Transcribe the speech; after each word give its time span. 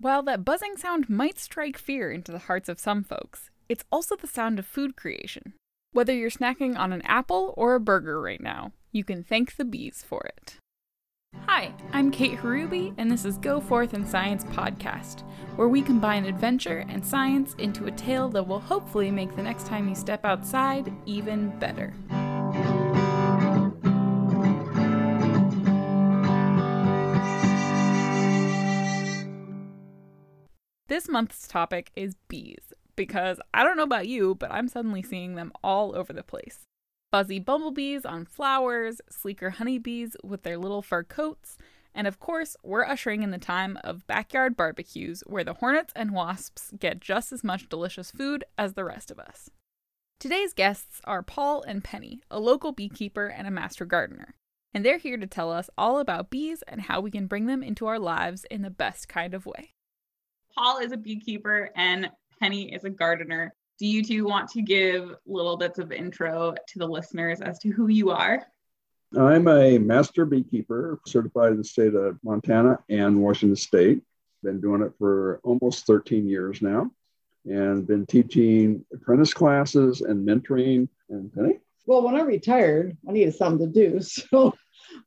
While 0.00 0.22
that 0.24 0.44
buzzing 0.44 0.76
sound 0.76 1.10
might 1.10 1.40
strike 1.40 1.76
fear 1.76 2.12
into 2.12 2.30
the 2.30 2.38
hearts 2.38 2.68
of 2.68 2.78
some 2.78 3.02
folks, 3.02 3.50
it's 3.68 3.82
also 3.90 4.14
the 4.14 4.28
sound 4.28 4.60
of 4.60 4.66
food 4.66 4.94
creation. 4.94 5.54
Whether 5.90 6.14
you're 6.14 6.30
snacking 6.30 6.78
on 6.78 6.92
an 6.92 7.02
apple 7.02 7.52
or 7.56 7.74
a 7.74 7.80
burger 7.80 8.20
right 8.20 8.40
now, 8.40 8.70
you 8.92 9.02
can 9.02 9.24
thank 9.24 9.56
the 9.56 9.64
bees 9.64 10.04
for 10.06 10.22
it. 10.22 10.58
Hi, 11.46 11.72
I'm 11.92 12.12
Kate 12.12 12.38
Harubi, 12.38 12.94
and 12.96 13.10
this 13.10 13.24
is 13.24 13.38
Go 13.38 13.60
Forth 13.60 13.92
and 13.92 14.08
Science 14.08 14.44
podcast, 14.44 15.24
where 15.56 15.68
we 15.68 15.82
combine 15.82 16.26
adventure 16.26 16.84
and 16.88 17.04
science 17.04 17.56
into 17.58 17.86
a 17.86 17.90
tale 17.90 18.28
that 18.28 18.46
will 18.46 18.60
hopefully 18.60 19.10
make 19.10 19.34
the 19.34 19.42
next 19.42 19.66
time 19.66 19.88
you 19.88 19.96
step 19.96 20.24
outside 20.24 20.92
even 21.06 21.50
better. 21.58 21.92
This 30.88 31.06
month's 31.06 31.46
topic 31.46 31.90
is 31.94 32.16
bees, 32.28 32.72
because 32.96 33.38
I 33.52 33.62
don't 33.62 33.76
know 33.76 33.82
about 33.82 34.08
you, 34.08 34.34
but 34.34 34.50
I'm 34.50 34.68
suddenly 34.68 35.02
seeing 35.02 35.34
them 35.34 35.52
all 35.62 35.94
over 35.94 36.14
the 36.14 36.22
place. 36.22 36.60
Buzzy 37.12 37.38
bumblebees 37.38 38.06
on 38.06 38.24
flowers, 38.24 39.02
sleeker 39.10 39.50
honeybees 39.50 40.16
with 40.24 40.44
their 40.44 40.56
little 40.56 40.80
fur 40.80 41.02
coats, 41.02 41.58
and 41.94 42.06
of 42.06 42.18
course, 42.18 42.56
we're 42.62 42.86
ushering 42.86 43.22
in 43.22 43.32
the 43.32 43.38
time 43.38 43.78
of 43.84 44.06
backyard 44.06 44.56
barbecues 44.56 45.22
where 45.26 45.44
the 45.44 45.54
hornets 45.54 45.92
and 45.94 46.12
wasps 46.12 46.72
get 46.78 47.00
just 47.00 47.32
as 47.32 47.44
much 47.44 47.68
delicious 47.68 48.10
food 48.10 48.44
as 48.56 48.72
the 48.72 48.84
rest 48.84 49.10
of 49.10 49.18
us. 49.18 49.50
Today's 50.18 50.54
guests 50.54 51.02
are 51.04 51.22
Paul 51.22 51.62
and 51.62 51.84
Penny, 51.84 52.22
a 52.30 52.40
local 52.40 52.72
beekeeper 52.72 53.26
and 53.26 53.46
a 53.46 53.50
master 53.50 53.84
gardener, 53.84 54.34
and 54.72 54.86
they're 54.86 54.96
here 54.96 55.18
to 55.18 55.26
tell 55.26 55.52
us 55.52 55.68
all 55.76 55.98
about 55.98 56.30
bees 56.30 56.62
and 56.66 56.82
how 56.82 57.02
we 57.02 57.10
can 57.10 57.26
bring 57.26 57.44
them 57.44 57.62
into 57.62 57.86
our 57.86 57.98
lives 57.98 58.46
in 58.50 58.62
the 58.62 58.70
best 58.70 59.06
kind 59.06 59.34
of 59.34 59.44
way. 59.44 59.72
Paul 60.58 60.78
is 60.78 60.90
a 60.90 60.96
beekeeper 60.96 61.70
and 61.76 62.10
Penny 62.40 62.72
is 62.74 62.82
a 62.82 62.90
gardener. 62.90 63.54
Do 63.78 63.86
you 63.86 64.02
two 64.02 64.24
want 64.24 64.50
to 64.50 64.62
give 64.62 65.14
little 65.24 65.56
bits 65.56 65.78
of 65.78 65.92
intro 65.92 66.52
to 66.66 66.78
the 66.80 66.86
listeners 66.86 67.40
as 67.40 67.60
to 67.60 67.70
who 67.70 67.86
you 67.86 68.10
are? 68.10 68.44
I'm 69.16 69.46
a 69.46 69.78
master 69.78 70.26
beekeeper 70.26 70.98
certified 71.06 71.52
in 71.52 71.58
the 71.58 71.64
state 71.64 71.94
of 71.94 72.18
Montana 72.24 72.80
and 72.88 73.22
Washington 73.22 73.54
State. 73.54 74.02
Been 74.42 74.60
doing 74.60 74.82
it 74.82 74.92
for 74.98 75.38
almost 75.44 75.86
13 75.86 76.28
years 76.28 76.60
now 76.60 76.90
and 77.44 77.86
been 77.86 78.04
teaching 78.04 78.84
apprentice 78.92 79.32
classes 79.32 80.00
and 80.00 80.26
mentoring. 80.26 80.88
And 81.08 81.32
Penny? 81.32 81.60
Well, 81.86 82.02
when 82.02 82.16
I 82.16 82.22
retired, 82.22 82.96
I 83.08 83.12
needed 83.12 83.36
something 83.36 83.72
to 83.72 83.90
do. 83.90 84.00
So 84.02 84.54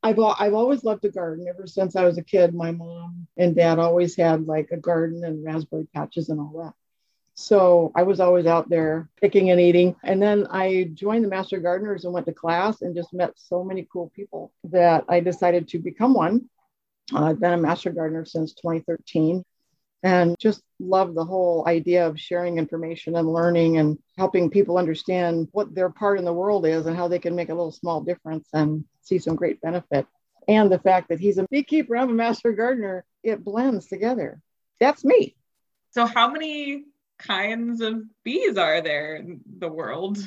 I've 0.04 0.20
I've 0.20 0.54
always 0.54 0.84
loved 0.84 1.04
to 1.04 1.10
garden 1.10 1.48
ever 1.48 1.68
since 1.68 1.96
I 1.96 2.04
was 2.06 2.18
a 2.18 2.24
kid. 2.24 2.54
My 2.54 2.72
mom 2.72 3.28
and 3.38 3.56
dad 3.56 3.80
always 3.80 4.16
had 4.16 4.48
like 4.48 4.70
a 4.72 4.78
garden 4.78 5.24
and 5.24 5.44
raspberry 5.44 5.88
patches 5.94 6.30
and 6.30 6.40
all 6.40 6.64
that. 6.64 6.74
So 7.34 7.92
I 7.96 8.04
was 8.04 8.20
always 8.20 8.46
out 8.46 8.70
there 8.70 9.10
picking 9.22 9.50
and 9.50 9.60
eating. 9.60 9.96
And 10.04 10.22
then 10.22 10.48
I 10.52 10.92
joined 10.94 11.24
the 11.24 11.30
Master 11.30 11.60
Gardeners 11.60 12.06
and 12.06 12.14
went 12.14 12.26
to 12.28 12.34
class 12.34 12.82
and 12.82 12.96
just 12.96 13.14
met 13.14 13.34
so 13.36 13.64
many 13.64 13.88
cool 13.92 14.12
people 14.16 14.52
that 14.66 15.06
I 15.08 15.22
decided 15.22 15.68
to 15.70 15.80
become 15.80 16.14
one. 16.14 16.50
Uh, 17.14 17.26
I've 17.26 17.40
been 17.40 17.54
a 17.54 17.58
Master 17.58 17.90
Gardener 17.90 18.26
since 18.26 18.54
2013 18.54 19.44
and 20.04 20.36
just 20.40 20.62
love 20.80 21.14
the 21.14 21.26
whole 21.26 21.64
idea 21.68 22.08
of 22.08 22.20
sharing 22.20 22.58
information 22.58 23.16
and 23.16 23.32
learning 23.32 23.78
and 23.78 24.00
helping 24.18 24.50
people 24.50 24.78
understand 24.78 25.48
what 25.52 25.74
their 25.76 25.90
part 25.90 26.18
in 26.18 26.26
the 26.26 26.34
world 26.34 26.66
is 26.66 26.86
and 26.86 26.96
how 26.96 27.08
they 27.08 27.20
can 27.20 27.36
make 27.36 27.50
a 27.50 27.54
little 27.54 27.72
small 27.72 28.02
difference 28.02 28.48
and 28.54 28.84
see 29.02 29.20
some 29.20 29.36
great 29.36 29.62
benefit. 29.62 30.08
And 30.48 30.72
the 30.72 30.80
fact 30.80 31.10
that 31.10 31.20
he's 31.20 31.38
a 31.38 31.48
beekeeper, 31.52 31.96
I'm 31.96 32.10
a 32.10 32.14
master 32.14 32.52
gardener, 32.52 33.06
it 33.24 33.44
blends 33.44 33.88
together. 33.88 34.42
That's 34.80 35.06
me. 35.06 35.36
So, 35.92 36.06
how 36.06 36.32
many 36.32 36.86
kinds 37.20 37.82
of 37.82 38.02
bees 38.24 38.58
are 38.58 38.82
there 38.82 39.16
in 39.18 39.42
the 39.60 39.68
world? 39.68 40.18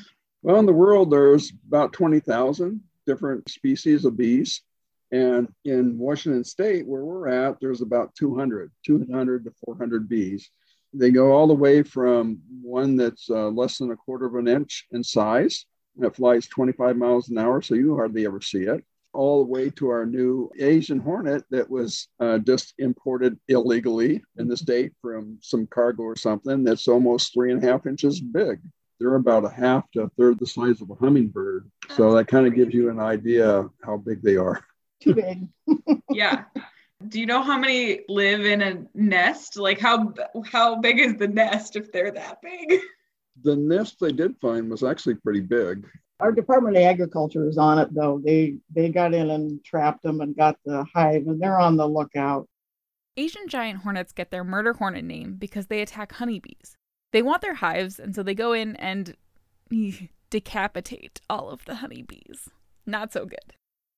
Well, 0.42 0.58
in 0.58 0.66
the 0.66 0.72
world, 0.72 1.10
there's 1.10 1.52
about 1.66 1.92
20,000 1.92 2.80
different 3.06 3.48
species 3.48 4.04
of 4.04 4.16
bees. 4.16 4.62
And 5.12 5.48
in 5.64 5.98
Washington 5.98 6.44
State, 6.44 6.86
where 6.86 7.04
we're 7.04 7.28
at, 7.28 7.60
there's 7.60 7.82
about 7.82 8.14
200, 8.16 8.72
200 8.84 9.44
to 9.44 9.52
400 9.64 10.08
bees. 10.08 10.50
They 10.92 11.10
go 11.10 11.32
all 11.32 11.46
the 11.46 11.54
way 11.54 11.82
from 11.82 12.40
one 12.62 12.96
that's 12.96 13.28
uh, 13.28 13.48
less 13.48 13.78
than 13.78 13.90
a 13.90 13.96
quarter 13.96 14.26
of 14.26 14.34
an 14.36 14.48
inch 14.48 14.86
in 14.92 15.02
size 15.02 15.66
that 15.98 16.16
flies 16.16 16.46
25 16.48 16.96
miles 16.96 17.28
an 17.28 17.38
hour, 17.38 17.62
so 17.62 17.74
you 17.74 17.94
hardly 17.96 18.26
ever 18.26 18.40
see 18.40 18.62
it, 18.62 18.84
all 19.12 19.44
the 19.44 19.50
way 19.50 19.70
to 19.70 19.88
our 19.88 20.06
new 20.06 20.50
Asian 20.58 20.98
hornet 20.98 21.44
that 21.50 21.68
was 21.68 22.08
uh, 22.20 22.38
just 22.38 22.74
imported 22.78 23.38
illegally 23.48 24.22
in 24.38 24.48
the 24.48 24.56
state 24.56 24.92
from 25.00 25.38
some 25.40 25.66
cargo 25.68 26.02
or 26.02 26.16
something 26.16 26.64
that's 26.64 26.88
almost 26.88 27.32
three 27.32 27.52
and 27.52 27.62
a 27.62 27.66
half 27.66 27.86
inches 27.86 28.20
big. 28.20 28.60
They're 28.98 29.14
about 29.16 29.44
a 29.44 29.50
half 29.50 29.88
to 29.92 30.02
a 30.02 30.08
third 30.10 30.38
the 30.38 30.46
size 30.46 30.80
of 30.80 30.90
a 30.90 30.94
hummingbird. 30.94 31.70
So 31.90 32.14
that 32.14 32.28
kind 32.28 32.46
of 32.46 32.54
gives 32.54 32.74
you 32.74 32.90
an 32.90 33.00
idea 33.00 33.68
how 33.84 33.96
big 33.96 34.22
they 34.22 34.36
are 34.36 34.64
too 35.04 35.14
big. 35.14 35.46
yeah. 36.10 36.44
Do 37.08 37.20
you 37.20 37.26
know 37.26 37.42
how 37.42 37.58
many 37.58 38.00
live 38.08 38.44
in 38.44 38.62
a 38.62 38.84
nest? 38.94 39.56
Like 39.56 39.78
how 39.78 40.14
how 40.50 40.76
big 40.76 40.98
is 40.98 41.16
the 41.16 41.28
nest 41.28 41.76
if 41.76 41.92
they're 41.92 42.10
that 42.12 42.40
big? 42.42 42.80
The 43.42 43.56
nest 43.56 43.96
they 44.00 44.12
did 44.12 44.36
find 44.40 44.70
was 44.70 44.82
actually 44.82 45.16
pretty 45.16 45.40
big. 45.40 45.86
Our 46.20 46.32
Department 46.32 46.76
of 46.76 46.82
Agriculture 46.82 47.48
is 47.48 47.58
on 47.58 47.78
it 47.78 47.92
though. 47.94 48.20
They 48.24 48.56
they 48.74 48.88
got 48.88 49.12
in 49.12 49.30
and 49.30 49.62
trapped 49.64 50.02
them 50.02 50.20
and 50.20 50.36
got 50.36 50.56
the 50.64 50.84
hive 50.94 51.26
and 51.26 51.40
they're 51.40 51.60
on 51.60 51.76
the 51.76 51.88
lookout. 51.88 52.48
Asian 53.16 53.48
giant 53.48 53.80
hornets 53.80 54.12
get 54.12 54.30
their 54.30 54.44
murder 54.44 54.72
hornet 54.72 55.04
name 55.04 55.34
because 55.34 55.66
they 55.66 55.82
attack 55.82 56.12
honeybees. 56.12 56.76
They 57.12 57.22
want 57.22 57.42
their 57.42 57.54
hives 57.54 57.98
and 57.98 58.14
so 58.14 58.22
they 58.22 58.34
go 58.34 58.52
in 58.52 58.76
and 58.76 59.14
decapitate 60.30 61.20
all 61.28 61.50
of 61.50 61.64
the 61.64 61.76
honeybees. 61.76 62.48
Not 62.86 63.12
so 63.12 63.24
good. 63.24 63.54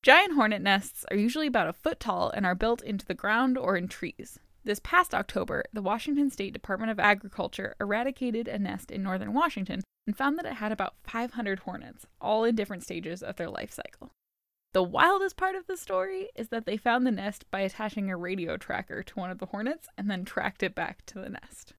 Giant 0.06 0.34
hornet 0.34 0.62
nests 0.62 1.04
are 1.10 1.16
usually 1.16 1.48
about 1.48 1.66
a 1.66 1.72
foot 1.72 1.98
tall 1.98 2.30
and 2.30 2.46
are 2.46 2.54
built 2.54 2.80
into 2.80 3.04
the 3.04 3.12
ground 3.12 3.58
or 3.58 3.76
in 3.76 3.88
trees. 3.88 4.38
This 4.62 4.78
past 4.78 5.12
October, 5.12 5.64
the 5.72 5.82
Washington 5.82 6.30
State 6.30 6.52
Department 6.52 6.92
of 6.92 7.00
Agriculture 7.00 7.74
eradicated 7.80 8.46
a 8.46 8.56
nest 8.56 8.92
in 8.92 9.02
northern 9.02 9.32
Washington 9.32 9.82
and 10.06 10.16
found 10.16 10.38
that 10.38 10.46
it 10.46 10.52
had 10.52 10.70
about 10.70 10.94
500 11.02 11.58
hornets, 11.58 12.06
all 12.20 12.44
in 12.44 12.54
different 12.54 12.84
stages 12.84 13.20
of 13.20 13.34
their 13.34 13.50
life 13.50 13.72
cycle. 13.72 14.12
The 14.74 14.82
wildest 14.84 15.36
part 15.36 15.56
of 15.56 15.66
the 15.66 15.76
story 15.76 16.28
is 16.36 16.50
that 16.50 16.66
they 16.66 16.76
found 16.76 17.04
the 17.04 17.10
nest 17.10 17.44
by 17.50 17.62
attaching 17.62 18.08
a 18.08 18.16
radio 18.16 18.56
tracker 18.56 19.02
to 19.02 19.14
one 19.18 19.32
of 19.32 19.38
the 19.38 19.46
hornets 19.46 19.88
and 19.98 20.08
then 20.08 20.24
tracked 20.24 20.62
it 20.62 20.76
back 20.76 21.04
to 21.06 21.18
the 21.18 21.30
nest. 21.30 21.74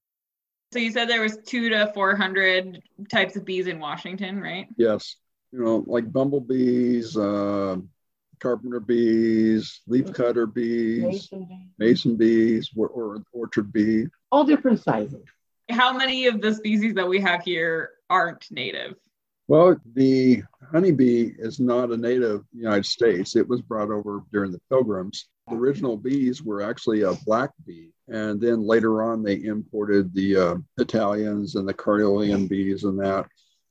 So 0.74 0.80
you 0.80 0.92
said 0.92 1.08
there 1.08 1.22
was 1.22 1.38
2 1.46 1.70
to 1.70 1.92
400 1.94 2.82
types 3.10 3.36
of 3.36 3.46
bees 3.46 3.68
in 3.68 3.78
Washington, 3.78 4.38
right? 4.38 4.66
Yes. 4.76 5.16
You 5.50 5.64
know, 5.64 5.84
like 5.86 6.12
bumblebees, 6.12 7.16
uh, 7.16 7.78
carpenter 8.38 8.80
bees, 8.80 9.80
leafcutter 9.88 10.52
bees, 10.52 11.02
mason 11.02 11.44
bees, 11.44 11.68
mason 11.78 12.16
bees 12.16 12.70
or, 12.76 12.88
or 12.88 13.22
orchard 13.32 13.72
bee. 13.72 14.06
All 14.30 14.44
different 14.44 14.82
sizes. 14.82 15.24
How 15.70 15.92
many 15.92 16.26
of 16.26 16.40
the 16.40 16.54
species 16.54 16.94
that 16.94 17.08
we 17.08 17.20
have 17.20 17.42
here 17.42 17.90
aren't 18.08 18.46
native? 18.50 18.94
Well, 19.48 19.76
the 19.94 20.42
honeybee 20.70 21.32
is 21.38 21.58
not 21.58 21.90
a 21.90 21.96
native 21.96 22.30
of 22.30 22.44
the 22.52 22.58
United 22.58 22.84
States. 22.84 23.34
It 23.34 23.48
was 23.48 23.62
brought 23.62 23.90
over 23.90 24.22
during 24.30 24.52
the 24.52 24.60
pilgrims. 24.68 25.26
The 25.48 25.56
original 25.56 25.96
bees 25.96 26.42
were 26.42 26.62
actually 26.62 27.02
a 27.02 27.14
black 27.24 27.50
bee. 27.66 27.92
And 28.08 28.38
then 28.40 28.62
later 28.62 29.02
on, 29.02 29.22
they 29.22 29.42
imported 29.42 30.12
the 30.12 30.36
uh, 30.36 30.54
Italians 30.76 31.54
and 31.54 31.66
the 31.66 31.72
Carniolan 31.72 32.48
bees 32.48 32.84
and 32.84 32.98
that. 33.00 33.26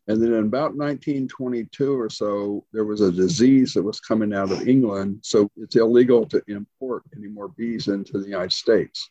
And 0.07 0.21
then 0.21 0.33
in 0.33 0.45
about 0.45 0.75
1922 0.75 1.99
or 1.99 2.09
so, 2.09 2.65
there 2.71 2.85
was 2.85 3.01
a 3.01 3.11
disease 3.11 3.73
that 3.73 3.83
was 3.83 3.99
coming 3.99 4.33
out 4.33 4.51
of 4.51 4.67
England. 4.67 5.19
So 5.21 5.49
it's 5.57 5.75
illegal 5.75 6.25
to 6.27 6.41
import 6.47 7.03
any 7.15 7.27
more 7.27 7.49
bees 7.49 7.89
into 7.89 8.19
the 8.19 8.25
United 8.25 8.53
States. 8.53 9.09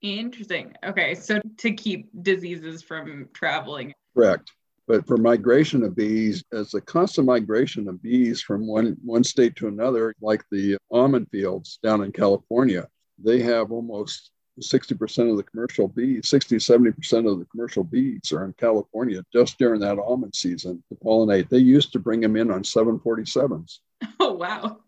Interesting. 0.00 0.74
Okay. 0.82 1.14
So 1.14 1.40
to 1.58 1.72
keep 1.72 2.08
diseases 2.22 2.82
from 2.82 3.28
traveling. 3.34 3.92
Correct. 4.16 4.50
But 4.88 5.06
for 5.06 5.18
migration 5.18 5.84
of 5.84 5.94
bees, 5.94 6.42
as 6.52 6.72
a 6.74 6.80
constant 6.80 7.26
migration 7.26 7.86
of 7.86 8.02
bees 8.02 8.40
from 8.40 8.66
one, 8.66 8.96
one 9.04 9.22
state 9.22 9.54
to 9.56 9.68
another, 9.68 10.14
like 10.22 10.42
the 10.50 10.78
almond 10.90 11.28
fields 11.30 11.78
down 11.82 12.02
in 12.02 12.12
California, 12.12 12.88
they 13.22 13.40
have 13.42 13.70
almost 13.70 14.30
60% 14.60 15.30
of 15.30 15.36
the 15.36 15.42
commercial 15.42 15.88
bees, 15.88 16.28
60 16.28 16.56
70% 16.56 17.30
of 17.30 17.38
the 17.38 17.46
commercial 17.46 17.84
bees 17.84 18.32
are 18.32 18.44
in 18.44 18.52
California 18.54 19.22
just 19.32 19.58
during 19.58 19.80
that 19.80 19.98
almond 19.98 20.34
season 20.34 20.82
to 20.88 20.94
pollinate. 20.96 21.48
They 21.48 21.58
used 21.58 21.92
to 21.92 21.98
bring 21.98 22.20
them 22.20 22.36
in 22.36 22.50
on 22.50 22.62
747s. 22.62 23.78
Oh, 24.18 24.32
wow. 24.32 24.78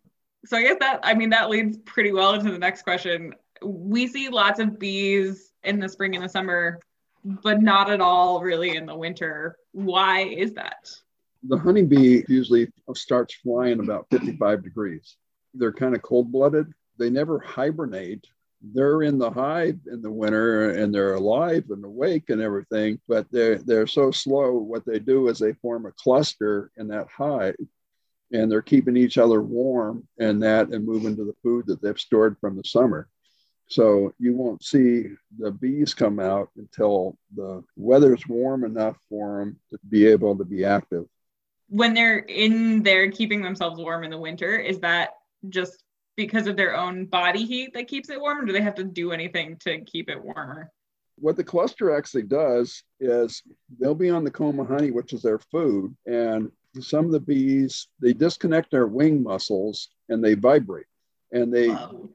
So 0.46 0.56
I 0.56 0.62
guess 0.62 0.76
that, 0.80 1.00
I 1.02 1.14
mean, 1.14 1.30
that 1.30 1.50
leads 1.50 1.76
pretty 1.78 2.12
well 2.12 2.34
into 2.34 2.50
the 2.50 2.58
next 2.58 2.82
question. 2.82 3.34
We 3.62 4.06
see 4.06 4.28
lots 4.28 4.58
of 4.58 4.78
bees 4.78 5.52
in 5.62 5.80
the 5.80 5.88
spring 5.88 6.14
and 6.14 6.24
the 6.24 6.28
summer, 6.28 6.80
but 7.24 7.62
not 7.62 7.90
at 7.90 8.00
all 8.00 8.40
really 8.40 8.76
in 8.76 8.86
the 8.86 8.94
winter. 8.94 9.56
Why 9.72 10.22
is 10.22 10.54
that? 10.54 10.90
The 11.44 11.58
honeybee 11.58 12.24
usually 12.28 12.68
starts 12.94 13.34
flying 13.34 13.80
about 13.80 14.06
55 14.10 14.62
degrees. 14.62 15.16
They're 15.54 15.72
kind 15.72 15.94
of 15.94 16.02
cold 16.02 16.32
blooded. 16.32 16.72
They 16.98 17.10
never 17.10 17.38
hibernate 17.38 18.26
they're 18.62 19.02
in 19.02 19.18
the 19.18 19.30
hive 19.30 19.78
in 19.90 20.02
the 20.02 20.10
winter 20.10 20.70
and 20.70 20.94
they're 20.94 21.14
alive 21.14 21.64
and 21.70 21.84
awake 21.84 22.30
and 22.30 22.40
everything, 22.40 23.00
but 23.08 23.26
they're 23.32 23.58
they're 23.58 23.86
so 23.86 24.10
slow. 24.10 24.52
What 24.52 24.86
they 24.86 24.98
do 24.98 25.28
is 25.28 25.38
they 25.38 25.54
form 25.54 25.86
a 25.86 25.92
cluster 25.92 26.70
in 26.76 26.88
that 26.88 27.08
hive 27.08 27.56
and 28.32 28.50
they're 28.50 28.62
keeping 28.62 28.96
each 28.96 29.18
other 29.18 29.42
warm 29.42 30.06
and 30.18 30.42
that 30.42 30.68
and 30.68 30.86
moving 30.86 31.16
to 31.16 31.24
the 31.24 31.34
food 31.42 31.66
that 31.66 31.82
they've 31.82 31.98
stored 31.98 32.36
from 32.40 32.56
the 32.56 32.64
summer. 32.64 33.08
So 33.68 34.12
you 34.18 34.34
won't 34.36 34.62
see 34.62 35.06
the 35.38 35.50
bees 35.50 35.94
come 35.94 36.20
out 36.20 36.50
until 36.56 37.16
the 37.34 37.64
weather's 37.76 38.26
warm 38.26 38.64
enough 38.64 38.96
for 39.08 39.40
them 39.40 39.58
to 39.70 39.78
be 39.88 40.06
able 40.06 40.36
to 40.36 40.44
be 40.44 40.64
active. 40.64 41.06
When 41.68 41.94
they're 41.94 42.18
in 42.18 42.82
there 42.82 43.10
keeping 43.10 43.42
themselves 43.42 43.80
warm 43.80 44.04
in 44.04 44.10
the 44.10 44.18
winter, 44.18 44.56
is 44.56 44.80
that 44.80 45.14
just 45.48 45.82
because 46.16 46.46
of 46.46 46.56
their 46.56 46.76
own 46.76 47.06
body 47.06 47.44
heat 47.44 47.74
that 47.74 47.88
keeps 47.88 48.10
it 48.10 48.20
warm? 48.20 48.40
Or 48.40 48.44
do 48.44 48.52
they 48.52 48.62
have 48.62 48.74
to 48.76 48.84
do 48.84 49.12
anything 49.12 49.56
to 49.60 49.80
keep 49.80 50.08
it 50.10 50.22
warmer? 50.22 50.70
What 51.16 51.36
the 51.36 51.44
cluster 51.44 51.94
actually 51.94 52.24
does 52.24 52.82
is 53.00 53.42
they'll 53.78 53.94
be 53.94 54.10
on 54.10 54.24
the 54.24 54.30
comb 54.30 54.58
of 54.58 54.68
honey, 54.68 54.90
which 54.90 55.12
is 55.12 55.22
their 55.22 55.38
food, 55.38 55.94
and 56.06 56.50
some 56.80 57.04
of 57.04 57.12
the 57.12 57.20
bees 57.20 57.88
they 58.00 58.12
disconnect 58.12 58.70
their 58.70 58.86
wing 58.86 59.22
muscles 59.22 59.90
and 60.08 60.24
they 60.24 60.34
vibrate 60.34 60.86
and 61.32 61.52
they 61.52 61.68
wow. 61.68 62.08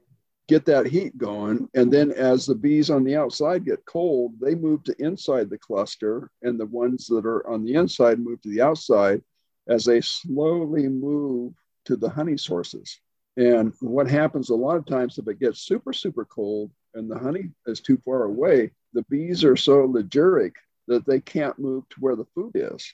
get 0.48 0.64
that 0.64 0.86
heat 0.86 1.16
going 1.16 1.68
and 1.74 1.92
then 1.92 2.10
as 2.12 2.46
the 2.46 2.54
bees 2.54 2.90
on 2.90 3.04
the 3.04 3.14
outside 3.14 3.64
get 3.64 3.84
cold 3.84 4.32
they 4.40 4.54
move 4.54 4.82
to 4.82 4.94
inside 5.00 5.48
the 5.48 5.58
cluster 5.58 6.30
and 6.42 6.58
the 6.58 6.66
ones 6.66 7.06
that 7.06 7.24
are 7.24 7.46
on 7.48 7.64
the 7.64 7.74
inside 7.74 8.18
move 8.18 8.40
to 8.42 8.48
the 8.48 8.60
outside 8.60 9.22
as 9.68 9.84
they 9.84 10.00
slowly 10.00 10.88
move 10.88 11.52
to 11.84 11.94
the 11.96 12.08
honey 12.08 12.36
sources 12.36 13.00
and 13.38 13.72
what 13.80 14.06
happens 14.06 14.50
a 14.50 14.54
lot 14.54 14.76
of 14.76 14.84
times 14.84 15.16
if 15.18 15.26
it 15.26 15.40
gets 15.40 15.60
super 15.60 15.92
super 15.92 16.26
cold 16.26 16.70
and 16.94 17.10
the 17.10 17.18
honey 17.18 17.50
is 17.66 17.80
too 17.80 17.96
far 18.04 18.24
away 18.24 18.70
the 18.92 19.04
bees 19.08 19.44
are 19.44 19.56
so 19.56 19.88
lygic 19.88 20.52
that 20.86 21.06
they 21.06 21.20
can't 21.20 21.58
move 21.58 21.88
to 21.88 21.96
where 22.00 22.16
the 22.16 22.26
food 22.34 22.52
is 22.54 22.92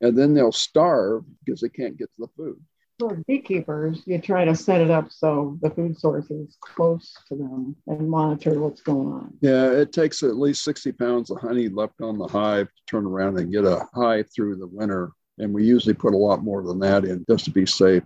and 0.00 0.16
then 0.16 0.34
they'll 0.34 0.52
starve 0.52 1.24
because 1.44 1.60
they 1.60 1.68
can't 1.68 1.96
get 1.96 2.12
to 2.14 2.22
the 2.22 2.28
food. 2.36 2.60
For 2.98 3.22
beekeepers, 3.28 4.02
you 4.06 4.18
try 4.20 4.44
to 4.44 4.56
set 4.56 4.80
it 4.80 4.90
up 4.90 5.12
so 5.12 5.56
the 5.62 5.70
food 5.70 5.96
source 5.96 6.28
is 6.30 6.56
close 6.60 7.14
to 7.28 7.36
them 7.36 7.76
and 7.86 8.10
monitor 8.10 8.58
what's 8.60 8.80
going 8.80 9.12
on. 9.12 9.34
Yeah, 9.40 9.70
it 9.70 9.92
takes 9.92 10.24
at 10.24 10.36
least 10.36 10.64
60 10.64 10.92
pounds 10.92 11.30
of 11.30 11.38
honey 11.40 11.68
left 11.68 12.00
on 12.00 12.18
the 12.18 12.26
hive 12.26 12.66
to 12.66 12.82
turn 12.88 13.06
around 13.06 13.38
and 13.38 13.52
get 13.52 13.64
a 13.64 13.86
hive 13.94 14.28
through 14.34 14.56
the 14.56 14.66
winter. 14.66 15.12
And 15.38 15.54
we 15.54 15.64
usually 15.64 15.94
put 15.94 16.14
a 16.14 16.18
lot 16.18 16.42
more 16.42 16.64
than 16.64 16.80
that 16.80 17.04
in 17.04 17.24
just 17.28 17.44
to 17.44 17.52
be 17.52 17.66
safe. 17.66 18.02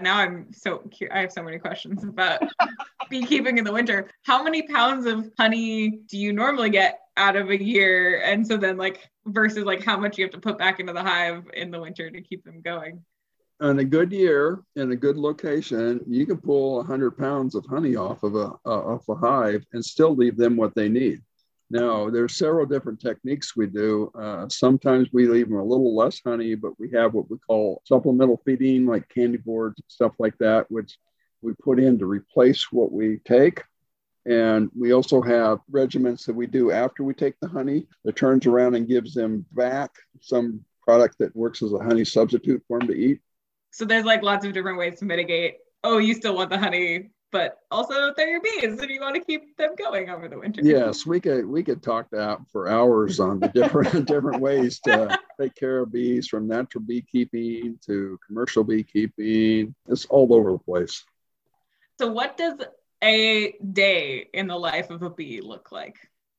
Now 0.00 0.18
I'm 0.18 0.52
so. 0.52 0.88
I 1.12 1.20
have 1.20 1.32
so 1.32 1.42
many 1.42 1.58
questions 1.58 2.04
about 2.04 2.42
beekeeping 3.10 3.58
in 3.58 3.64
the 3.64 3.72
winter. 3.72 4.10
How 4.22 4.42
many 4.42 4.62
pounds 4.62 5.06
of 5.06 5.30
honey 5.38 5.90
do 6.08 6.16
you 6.16 6.32
normally 6.32 6.70
get 6.70 7.00
out 7.16 7.34
of 7.34 7.50
a 7.50 7.62
year? 7.62 8.22
And 8.22 8.46
so 8.46 8.56
then, 8.56 8.76
like, 8.76 9.08
versus 9.26 9.64
like 9.64 9.84
how 9.84 9.98
much 9.98 10.16
you 10.16 10.24
have 10.24 10.32
to 10.32 10.40
put 10.40 10.58
back 10.58 10.78
into 10.78 10.92
the 10.92 11.02
hive 11.02 11.44
in 11.54 11.70
the 11.70 11.80
winter 11.80 12.10
to 12.10 12.20
keep 12.20 12.44
them 12.44 12.60
going. 12.60 13.04
On 13.60 13.80
a 13.80 13.84
good 13.84 14.12
year 14.12 14.62
in 14.76 14.92
a 14.92 14.96
good 14.96 15.16
location, 15.16 16.00
you 16.06 16.26
can 16.26 16.38
pull 16.38 16.76
100 16.76 17.18
pounds 17.18 17.56
of 17.56 17.66
honey 17.66 17.96
off 17.96 18.22
of 18.22 18.36
a 18.36 18.52
uh, 18.64 18.94
off 18.94 19.08
a 19.08 19.16
hive 19.16 19.66
and 19.72 19.84
still 19.84 20.14
leave 20.14 20.36
them 20.36 20.56
what 20.56 20.76
they 20.76 20.88
need. 20.88 21.22
Now, 21.70 22.08
there's 22.08 22.36
several 22.36 22.64
different 22.64 23.00
techniques 23.00 23.54
we 23.54 23.66
do. 23.66 24.10
Uh, 24.18 24.48
sometimes 24.48 25.08
we 25.12 25.28
leave 25.28 25.50
them 25.50 25.58
a 25.58 25.64
little 25.64 25.94
less 25.94 26.20
honey, 26.24 26.54
but 26.54 26.78
we 26.78 26.90
have 26.92 27.12
what 27.12 27.30
we 27.30 27.36
call 27.38 27.82
supplemental 27.84 28.40
feeding, 28.44 28.86
like 28.86 29.08
candy 29.10 29.36
boards, 29.36 29.78
and 29.78 29.84
stuff 29.88 30.12
like 30.18 30.36
that, 30.38 30.70
which 30.70 30.96
we 31.42 31.52
put 31.62 31.78
in 31.78 31.98
to 31.98 32.06
replace 32.06 32.72
what 32.72 32.90
we 32.90 33.18
take. 33.26 33.62
And 34.24 34.70
we 34.78 34.92
also 34.92 35.20
have 35.20 35.58
regimens 35.70 36.24
that 36.26 36.34
we 36.34 36.46
do 36.46 36.70
after 36.70 37.04
we 37.04 37.14
take 37.14 37.38
the 37.40 37.48
honey 37.48 37.86
that 38.04 38.16
turns 38.16 38.46
around 38.46 38.74
and 38.74 38.88
gives 38.88 39.14
them 39.14 39.44
back 39.52 39.90
some 40.20 40.64
product 40.82 41.16
that 41.18 41.36
works 41.36 41.62
as 41.62 41.72
a 41.72 41.78
honey 41.78 42.04
substitute 42.04 42.62
for 42.66 42.78
them 42.78 42.88
to 42.88 42.94
eat. 42.94 43.20
So 43.70 43.84
there's 43.84 44.04
like 44.04 44.22
lots 44.22 44.44
of 44.46 44.54
different 44.54 44.78
ways 44.78 44.98
to 45.00 45.04
mitigate. 45.04 45.56
Oh, 45.84 45.98
you 45.98 46.14
still 46.14 46.34
want 46.34 46.50
the 46.50 46.58
honey, 46.58 47.10
but 47.30 47.58
also 47.70 48.12
they're 48.16 48.28
your 48.28 48.40
bees 48.40 48.80
if 48.80 48.88
you 48.90 49.00
want 49.00 49.14
to 49.14 49.20
keep 49.20 49.56
them 49.56 49.74
going 49.76 50.10
over 50.10 50.28
the 50.28 50.38
winter. 50.38 50.60
Yes, 50.62 51.06
we 51.06 51.20
could 51.20 51.46
we 51.46 51.62
could 51.62 51.82
talk 51.82 52.08
that 52.10 52.38
for 52.50 52.68
hours 52.68 53.20
on 53.20 53.40
the 53.40 53.48
different 53.48 54.06
different 54.06 54.40
ways 54.40 54.80
to 54.80 55.18
take 55.40 55.54
care 55.54 55.80
of 55.80 55.92
bees 55.92 56.28
from 56.28 56.46
natural 56.46 56.82
beekeeping 56.84 57.78
to 57.86 58.18
commercial 58.26 58.64
beekeeping. 58.64 59.74
It's 59.88 60.06
all 60.06 60.32
over 60.34 60.52
the 60.52 60.58
place. 60.58 61.04
So 61.98 62.10
what 62.10 62.36
does 62.36 62.54
a 63.02 63.54
day 63.72 64.28
in 64.32 64.46
the 64.46 64.56
life 64.56 64.90
of 64.90 65.02
a 65.02 65.10
bee 65.10 65.40
look 65.40 65.72
like? 65.72 65.96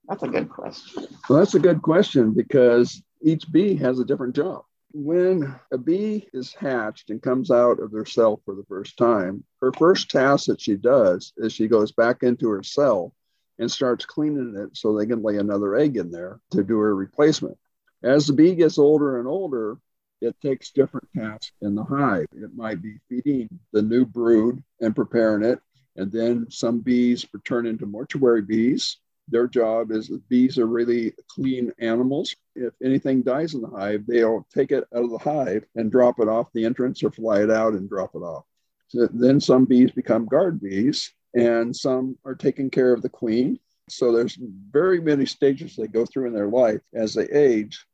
That's 0.08 0.24
a 0.24 0.28
good 0.28 0.50
question. 0.50 1.08
Well, 1.30 1.40
that's 1.40 1.56
a 1.56 1.60
good 1.60 1.82
question 1.82 2.34
because 2.34 3.02
each 3.22 3.52
bee 3.52 3.76
has 3.76 4.00
a 4.00 4.06
different 4.06 4.36
job. 4.36 4.64
When 4.92 5.56
a 5.72 5.78
bee 5.78 6.28
is 6.34 6.54
hatched 6.54 7.12
and 7.12 7.22
comes 7.22 7.52
out 7.52 7.80
of 7.80 7.92
their 7.92 8.06
cell 8.06 8.42
for 8.44 8.56
the 8.56 8.66
first 8.66 8.98
time, 8.98 9.44
her 9.62 9.72
first 9.72 10.10
task 10.10 10.48
that 10.48 10.60
she 10.60 10.76
does 10.78 11.32
is 11.38 11.54
she 11.54 11.68
goes 11.68 11.92
back 11.92 12.24
into 12.24 12.50
her 12.50 12.64
cell 12.64 13.14
and 13.60 13.70
starts 13.70 14.06
cleaning 14.06 14.56
it 14.56 14.76
so 14.76 14.98
they 14.98 15.06
can 15.06 15.22
lay 15.22 15.38
another 15.38 15.76
egg 15.76 15.98
in 15.98 16.10
there 16.10 16.40
to 16.52 16.64
do 16.64 16.80
her 16.80 16.96
replacement. 16.96 17.58
As 18.02 18.26
the 18.26 18.34
bee 18.34 18.56
gets 18.56 18.80
older 18.80 19.20
and 19.20 19.28
older, 19.28 19.78
it 20.22 20.36
takes 20.42 20.72
different 20.72 21.08
tasks 21.16 21.52
in 21.62 21.76
the 21.76 21.84
hive. 21.84 22.28
It 22.34 22.56
might 22.56 22.82
be 22.82 22.98
feeding 23.10 23.60
the 23.72 23.84
new 23.84 24.06
brood 24.06 24.64
and 24.82 24.96
preparing 24.96 25.44
it. 25.44 25.60
And 25.98 26.12
then 26.12 26.50
some 26.50 26.80
bees 26.80 27.26
turn 27.46 27.68
into 27.68 27.86
mortuary 27.86 28.42
bees. 28.42 28.98
Their 29.30 29.48
job 29.48 29.92
is 29.92 30.10
bees 30.30 30.58
are 30.58 30.66
really 30.66 31.14
clean 31.28 31.72
animals. 31.80 32.36
If 32.56 32.74
anything 32.84 33.22
dies 33.22 33.54
in 33.54 33.62
the 33.62 33.70
hive, 33.70 34.06
they'll 34.08 34.48
take 34.54 34.72
it 34.72 34.86
out 34.96 35.04
of 35.04 35.12
the 35.12 35.18
hive 35.18 35.66
and 35.76 35.92
drop 35.92 36.20
it 36.20 36.28
off 36.28 36.52
the 36.54 36.66
entrance 36.66 37.04
or 37.04 37.12
fly 37.12 37.44
it 37.44 37.52
out 37.52 37.74
and 37.74 37.90
drop 37.90 38.16
it 38.16 38.20
off. 38.20 38.46
So 38.88 39.08
then 39.14 39.40
some 39.40 39.66
bees 39.66 39.92
become 39.92 40.26
guard 40.26 40.60
bees 40.60 41.14
and 41.36 41.76
some 41.76 42.18
are 42.26 42.36
taking 42.36 42.70
care 42.70 42.92
of 42.92 43.02
the 43.02 43.10
queen. 43.10 43.60
So 43.88 44.12
there's 44.12 44.38
very 44.72 45.02
many 45.02 45.26
stages 45.26 45.76
they 45.76 45.88
go 45.88 46.06
through 46.06 46.28
in 46.28 46.34
their 46.34 46.48
life 46.48 46.82
as 46.94 47.14
they 47.14 47.30
age. 47.30 47.86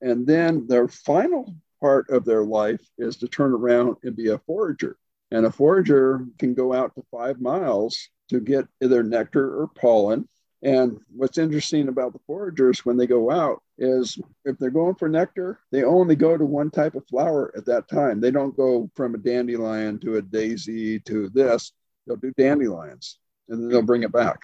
And 0.00 0.26
then 0.26 0.66
their 0.66 0.88
final 0.88 1.54
part 1.80 2.10
of 2.10 2.24
their 2.24 2.44
life 2.44 2.80
is 2.98 3.16
to 3.18 3.28
turn 3.28 3.52
around 3.52 3.96
and 4.02 4.16
be 4.16 4.28
a 4.28 4.38
forager. 4.38 4.96
And 5.30 5.46
a 5.46 5.52
forager 5.52 6.26
can 6.38 6.54
go 6.54 6.72
out 6.72 6.94
to 6.94 7.04
five 7.10 7.40
miles 7.40 8.08
to 8.30 8.40
get 8.40 8.66
either 8.82 9.02
nectar 9.02 9.60
or 9.62 9.68
pollen. 9.68 10.28
And 10.64 10.98
what's 11.14 11.36
interesting 11.36 11.88
about 11.88 12.14
the 12.14 12.20
foragers 12.26 12.86
when 12.86 12.96
they 12.96 13.06
go 13.06 13.30
out 13.30 13.62
is 13.76 14.18
if 14.46 14.56
they're 14.56 14.70
going 14.70 14.94
for 14.94 15.10
nectar, 15.10 15.60
they 15.70 15.84
only 15.84 16.16
go 16.16 16.38
to 16.38 16.44
one 16.44 16.70
type 16.70 16.94
of 16.94 17.06
flower 17.06 17.52
at 17.54 17.66
that 17.66 17.86
time. 17.86 18.18
They 18.18 18.30
don't 18.30 18.56
go 18.56 18.90
from 18.94 19.14
a 19.14 19.18
dandelion 19.18 19.98
to 20.00 20.16
a 20.16 20.22
daisy 20.22 21.00
to 21.00 21.28
this. 21.28 21.72
They'll 22.06 22.16
do 22.16 22.32
dandelions 22.38 23.18
and 23.48 23.60
then 23.60 23.68
they'll 23.68 23.82
bring 23.82 24.04
it 24.04 24.12
back. 24.12 24.40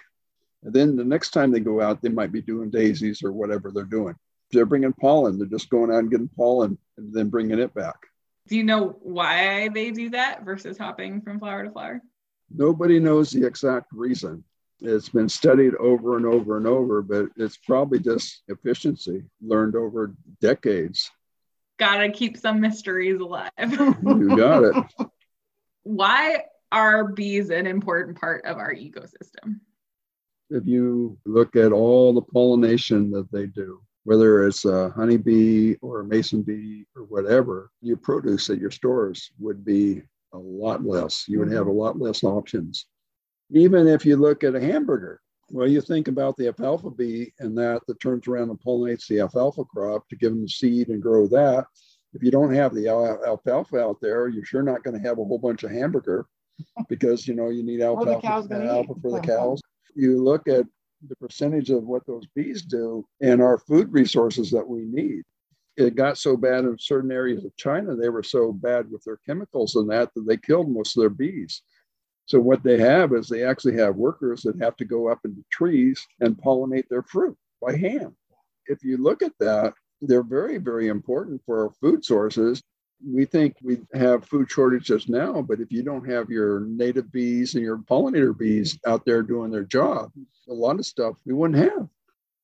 And 0.62 0.74
then 0.74 0.94
the 0.94 1.04
next 1.04 1.30
time 1.30 1.52
they 1.52 1.60
go 1.60 1.80
out, 1.80 2.02
they 2.02 2.10
might 2.10 2.32
be 2.32 2.42
doing 2.42 2.68
daisies 2.68 3.22
or 3.24 3.32
whatever 3.32 3.70
they're 3.70 3.84
doing. 3.84 4.14
If 4.50 4.52
they're 4.52 4.66
bringing 4.66 4.92
pollen. 4.92 5.38
They're 5.38 5.46
just 5.46 5.70
going 5.70 5.90
out 5.90 6.00
and 6.00 6.10
getting 6.10 6.28
pollen 6.28 6.76
and 6.98 7.14
then 7.14 7.30
bringing 7.30 7.60
it 7.60 7.72
back. 7.72 7.96
Do 8.46 8.56
you 8.56 8.64
know 8.64 8.98
why 9.00 9.68
they 9.68 9.90
do 9.90 10.10
that 10.10 10.44
versus 10.44 10.76
hopping 10.76 11.22
from 11.22 11.38
flower 11.38 11.64
to 11.64 11.70
flower? 11.70 12.02
Nobody 12.54 13.00
knows 13.00 13.30
the 13.30 13.46
exact 13.46 13.86
reason. 13.92 14.44
It's 14.82 15.08
been 15.08 15.28
studied 15.28 15.74
over 15.76 16.16
and 16.16 16.26
over 16.26 16.56
and 16.56 16.66
over, 16.66 17.02
but 17.02 17.26
it's 17.36 17.56
probably 17.56 17.98
just 17.98 18.42
efficiency 18.48 19.24
learned 19.42 19.76
over 19.76 20.14
decades. 20.40 21.10
Gotta 21.78 22.10
keep 22.10 22.36
some 22.36 22.60
mysteries 22.60 23.20
alive. 23.20 23.50
you 23.58 24.36
got 24.36 24.64
it. 24.64 24.74
Why 25.82 26.44
are 26.72 27.08
bees 27.08 27.50
an 27.50 27.66
important 27.66 28.18
part 28.20 28.44
of 28.44 28.58
our 28.58 28.74
ecosystem? 28.74 29.60
If 30.50 30.66
you 30.66 31.18
look 31.24 31.56
at 31.56 31.72
all 31.72 32.12
the 32.12 32.22
pollination 32.22 33.10
that 33.12 33.30
they 33.30 33.46
do, 33.46 33.80
whether 34.04 34.46
it's 34.46 34.64
a 34.64 34.90
honeybee 34.90 35.76
or 35.82 36.00
a 36.00 36.04
mason 36.04 36.42
bee 36.42 36.86
or 36.96 37.04
whatever, 37.04 37.70
your 37.80 37.96
produce 37.96 38.50
at 38.50 38.58
your 38.58 38.70
stores 38.70 39.30
would 39.38 39.64
be 39.64 40.02
a 40.32 40.38
lot 40.38 40.84
less. 40.84 41.28
You 41.28 41.38
would 41.40 41.52
have 41.52 41.66
a 41.66 41.72
lot 41.72 41.98
less 41.98 42.24
options. 42.24 42.86
Even 43.52 43.88
if 43.88 44.06
you 44.06 44.16
look 44.16 44.44
at 44.44 44.54
a 44.54 44.60
hamburger, 44.60 45.20
well, 45.50 45.66
you 45.66 45.80
think 45.80 46.08
about 46.08 46.36
the 46.36 46.46
alfalfa 46.46 46.90
bee 46.90 47.32
and 47.40 47.56
that 47.58 47.82
that 47.86 48.00
turns 48.00 48.28
around 48.28 48.50
and 48.50 48.60
pollinates 48.60 49.06
the 49.08 49.20
alfalfa 49.20 49.64
crop 49.64 50.08
to 50.08 50.16
give 50.16 50.30
them 50.30 50.42
the 50.42 50.48
seed 50.48 50.88
and 50.88 51.02
grow 51.02 51.26
that. 51.28 51.66
If 52.12 52.22
you 52.22 52.30
don't 52.30 52.54
have 52.54 52.74
the 52.74 52.88
alfalfa 52.88 53.80
out 53.80 54.00
there, 54.00 54.28
you're 54.28 54.44
sure 54.44 54.62
not 54.62 54.84
going 54.84 55.00
to 55.00 55.08
have 55.08 55.18
a 55.18 55.24
whole 55.24 55.38
bunch 55.38 55.64
of 55.64 55.70
hamburger 55.70 56.26
because 56.88 57.26
you 57.26 57.34
know 57.34 57.48
you 57.48 57.62
need 57.64 57.80
alfalfa, 57.80 58.26
alfalfa 58.26 58.94
for 59.00 59.20
the 59.20 59.26
cows. 59.26 59.60
You 59.94 60.22
look 60.22 60.46
at 60.48 60.66
the 61.08 61.16
percentage 61.16 61.70
of 61.70 61.84
what 61.84 62.06
those 62.06 62.26
bees 62.34 62.62
do 62.62 63.06
and 63.20 63.40
our 63.40 63.58
food 63.58 63.92
resources 63.92 64.50
that 64.50 64.68
we 64.68 64.84
need. 64.84 65.22
It 65.76 65.94
got 65.94 66.18
so 66.18 66.36
bad 66.36 66.64
in 66.64 66.76
certain 66.78 67.10
areas 67.10 67.44
of 67.44 67.56
China, 67.56 67.96
they 67.96 68.10
were 68.10 68.22
so 68.22 68.52
bad 68.52 68.90
with 68.90 69.02
their 69.04 69.18
chemicals 69.24 69.76
and 69.76 69.88
that 69.90 70.12
that 70.14 70.26
they 70.26 70.36
killed 70.36 70.70
most 70.70 70.96
of 70.96 71.00
their 71.00 71.10
bees. 71.10 71.62
So 72.30 72.38
what 72.38 72.62
they 72.62 72.78
have 72.78 73.12
is 73.12 73.26
they 73.26 73.42
actually 73.42 73.76
have 73.78 73.96
workers 73.96 74.42
that 74.42 74.62
have 74.62 74.76
to 74.76 74.84
go 74.84 75.08
up 75.08 75.18
into 75.24 75.44
trees 75.50 76.06
and 76.20 76.36
pollinate 76.36 76.86
their 76.88 77.02
fruit 77.02 77.36
by 77.60 77.76
hand. 77.76 78.12
If 78.66 78.84
you 78.84 78.98
look 78.98 79.20
at 79.20 79.32
that, 79.40 79.74
they're 80.00 80.22
very, 80.22 80.58
very 80.58 80.86
important 80.86 81.42
for 81.44 81.64
our 81.64 81.70
food 81.80 82.04
sources. 82.04 82.62
We 83.04 83.24
think 83.24 83.56
we 83.64 83.80
have 83.94 84.28
food 84.28 84.48
shortages 84.48 85.08
now, 85.08 85.42
but 85.42 85.58
if 85.58 85.72
you 85.72 85.82
don't 85.82 86.08
have 86.08 86.30
your 86.30 86.60
native 86.60 87.10
bees 87.10 87.56
and 87.56 87.64
your 87.64 87.78
pollinator 87.78 88.38
bees 88.38 88.78
out 88.86 89.04
there 89.04 89.24
doing 89.24 89.50
their 89.50 89.64
job, 89.64 90.12
a 90.48 90.54
lot 90.54 90.78
of 90.78 90.86
stuff 90.86 91.16
we 91.26 91.34
wouldn't 91.34 91.58
have. 91.58 91.88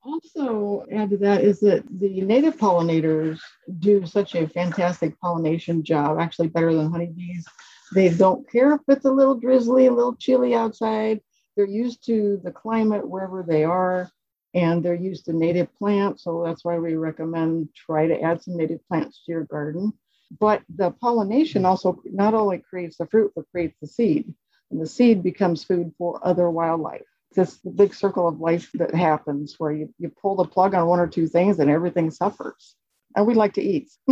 Also, 0.03 0.85
add 0.91 1.11
to 1.11 1.17
that 1.19 1.45
is 1.45 1.61
that 1.61 1.85
the 2.01 2.23
native 2.23 2.57
pollinators 2.57 3.39
do 3.79 4.05
such 4.05 4.35
a 4.35 4.49
fantastic 4.49 5.17
pollination 5.21 5.85
job, 5.85 6.19
actually 6.19 6.49
better 6.49 6.75
than 6.75 6.91
honeybees. 6.91 7.47
They 7.93 8.09
don't 8.09 8.51
care 8.51 8.75
if 8.75 8.81
it's 8.89 9.05
a 9.05 9.11
little 9.11 9.35
drizzly, 9.35 9.87
a 9.87 9.93
little 9.93 10.17
chilly 10.17 10.55
outside. 10.55 11.21
They're 11.57 11.67
used 11.67 12.05
to 12.07 12.41
the 12.43 12.51
climate 12.51 13.09
wherever 13.09 13.43
they 13.43 13.65
are 13.65 14.11
and 14.55 14.83
they're 14.83 14.95
used 14.95 15.27
to 15.27 15.33
native 15.35 15.73
plants. 15.77 16.25
So 16.25 16.43
that's 16.45 16.65
why 16.65 16.79
we 16.79 16.97
recommend 16.97 17.69
try 17.75 18.07
to 18.07 18.21
add 18.21 18.43
some 18.43 18.57
native 18.57 18.87
plants 18.89 19.23
to 19.25 19.33
your 19.33 19.45
garden. 19.45 19.93
But 20.41 20.63
the 20.75 20.91
pollination 20.91 21.65
also 21.65 22.03
not 22.07 22.35
only 22.35 22.59
creates 22.59 22.97
the 22.97 23.07
fruit, 23.07 23.33
but 23.37 23.51
creates 23.53 23.77
the 23.81 23.87
seed. 23.87 24.35
And 24.71 24.81
the 24.81 24.87
seed 24.87 25.23
becomes 25.23 25.63
food 25.63 25.93
for 25.99 26.19
other 26.27 26.51
wildlife. 26.51 27.05
It's 27.31 27.37
this 27.37 27.73
big 27.75 27.95
circle 27.95 28.27
of 28.27 28.41
life 28.41 28.71
that 28.75 28.95
happens 28.95 29.55
where 29.59 29.73
you, 29.73 29.95
you 29.99 30.09
pull 30.09 30.37
the 30.37 30.49
plug 30.49 30.75
on 30.75 30.89
one 30.89 31.01
or 31.01 31.07
two 31.07 31.29
things 31.29 31.59
and 31.59 31.71
everything 31.71 32.11
suffers. 32.11 32.75
And 33.15 33.27
we 33.27 33.35
like 33.35 33.53
to 33.55 33.63
eat. 33.63 33.91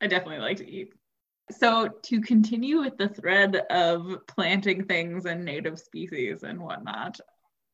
I 0.00 0.06
definitely 0.06 0.38
like 0.38 0.58
to 0.58 0.70
eat. 0.70 0.94
So, 1.50 1.88
to 1.88 2.20
continue 2.20 2.80
with 2.80 2.96
the 2.96 3.08
thread 3.08 3.56
of 3.70 4.26
planting 4.26 4.84
things 4.84 5.26
and 5.26 5.44
native 5.44 5.78
species 5.78 6.42
and 6.42 6.60
whatnot, 6.60 7.20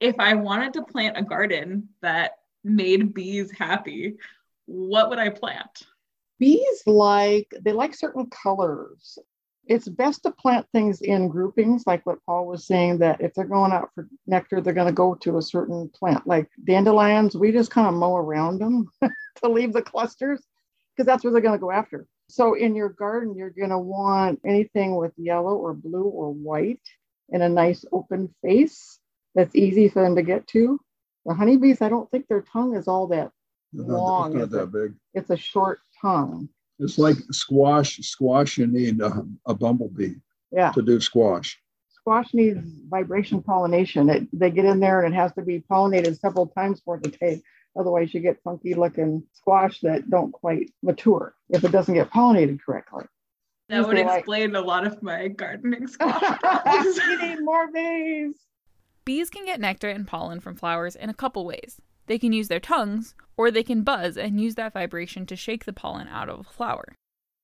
if 0.01 0.19
I 0.19 0.35
wanted 0.35 0.73
to 0.75 0.83
plant 0.83 1.17
a 1.17 1.23
garden 1.23 1.89
that 2.01 2.33
made 2.65 3.15
bees 3.15 3.51
happy, 3.51 4.17
what 4.67 5.11
would 5.11 5.19
I 5.19 5.31
plant? 5.31 5.87
Bees 6.39 6.83
like 6.87 7.53
they 7.61 7.73
like 7.73 7.95
certain 7.95 8.27
colors. 8.31 9.19
It's 9.67 9.89
best 9.89 10.23
to 10.23 10.31
plant 10.31 10.67
things 10.71 11.01
in 11.01 11.29
groupings, 11.29 11.87
like 11.87 12.07
what 12.07 12.25
Paul 12.25 12.47
was 12.47 12.67
saying, 12.67 12.99
that 12.99 13.21
if 13.21 13.35
they're 13.35 13.45
going 13.45 13.73
out 13.73 13.91
for 13.95 14.09
nectar, 14.27 14.61
they're 14.61 14.73
going 14.73 14.87
to 14.87 14.93
go 14.93 15.17
to 15.17 15.39
a 15.39 15.43
certain 15.43 15.89
plant. 15.89 16.25
Like 16.25 16.49
dandelions, 16.65 17.37
we 17.37 17.51
just 17.51 17.73
kind 17.73 17.89
of 17.89 17.95
mow 17.95 18.17
around 18.17 18.61
them 18.61 18.89
to 19.43 19.49
leave 19.49 19.73
the 19.73 19.83
clusters 19.83 20.41
because 20.95 21.07
that's 21.07 21.25
where 21.25 21.33
they're 21.33 21.43
going 21.43 21.59
to 21.59 21.61
go 21.61 21.73
after. 21.73 22.07
So 22.29 22.55
in 22.55 22.75
your 22.75 22.89
garden, 22.89 23.37
you're 23.37 23.51
going 23.51 23.71
to 23.71 23.79
want 23.79 24.41
anything 24.45 24.97
with 24.97 25.13
yellow 25.17 25.55
or 25.57 25.75
blue 25.75 26.05
or 26.05 26.33
white 26.33 26.81
in 27.29 27.43
a 27.43 27.49
nice 27.49 27.85
open 27.93 28.35
face 28.43 28.99
that's 29.35 29.55
easy 29.55 29.89
for 29.89 30.03
them 30.03 30.17
to 30.17 30.23
get 30.23 30.47
to. 30.49 30.81
The 31.25 31.35
honeybees, 31.35 31.83
I 31.83 31.89
don't 31.89 32.11
think 32.11 32.27
their 32.29 32.43
tongue 32.43 32.77
is 32.77 32.89
all 32.89 33.07
that 33.09 33.31
long. 33.73 34.33
It's 34.33 34.51
not 34.53 34.59
that 34.59 34.73
big. 34.73 34.95
It's 35.15 35.31
a 35.31 35.37
short 35.37 35.81
tongue. 36.01 36.49
It's 36.79 36.99
like 36.99 37.17
squash. 37.31 37.99
Squash, 37.99 38.59
you 38.59 38.67
need 38.67 39.01
a, 39.01 39.25
a 39.47 39.55
bumblebee 39.55 40.15
Yeah. 40.53 40.73
to 40.73 40.83
do 40.83 41.01
squash. 41.01 41.61
Squash 41.89 42.35
needs 42.35 42.61
vibration 42.89 43.43
pollination. 43.43 44.09
It, 44.09 44.29
they 44.33 44.51
get 44.51 44.65
in 44.65 44.79
there 44.79 45.03
and 45.03 45.15
it 45.15 45.17
has 45.17 45.33
to 45.35 45.43
be 45.43 45.65
pollinated 45.71 46.19
several 46.19 46.47
times 46.47 46.81
for 46.85 46.97
it 46.97 47.05
to 47.05 47.11
take. 47.11 47.43
Otherwise, 47.79 48.15
you 48.15 48.21
get 48.21 48.43
funky 48.43 48.75
looking 48.75 49.23
squash 49.33 49.81
that 49.81 50.09
don't 50.11 50.33
quite 50.33 50.71
mature 50.83 51.35
if 51.51 51.63
it 51.65 51.73
doesn't 51.73 51.95
get 51.95 52.11
pollinated 52.11 52.61
correctly. 52.65 53.05
That 53.69 53.79
These 53.79 53.87
would 53.87 53.99
are 53.99 54.05
like- 54.05 54.19
explain 54.21 54.55
a 54.57 54.61
lot 54.61 54.87
of 54.87 55.03
my 55.03 55.29
gardening 55.29 55.87
squash 55.89 56.39
problems. 56.41 56.97
you 56.97 57.23
need 57.23 57.41
more 57.43 57.71
bees. 57.73 58.35
Bees 59.05 59.31
can 59.31 59.45
get 59.45 59.61
nectar 59.61 59.89
and 59.89 60.07
pollen 60.07 60.41
from 60.41 60.57
flowers 60.57 60.97
in 60.97 61.11
a 61.11 61.15
couple 61.15 61.45
ways. 61.45 61.81
They 62.07 62.19
can 62.19 62.33
use 62.33 62.49
their 62.49 62.61
tongues, 62.61 63.15
or 63.37 63.51
they 63.51 63.63
can 63.63 63.83
buzz 63.83 64.17
and 64.17 64.41
use 64.41 64.55
that 64.55 64.73
vibration 64.73 65.27
to 65.27 65.37
shake 65.37 65.65
the 65.65 65.73
pollen 65.73 66.07
out 66.09 66.29
of 66.29 66.41
a 66.41 66.45
flower. 66.45 66.95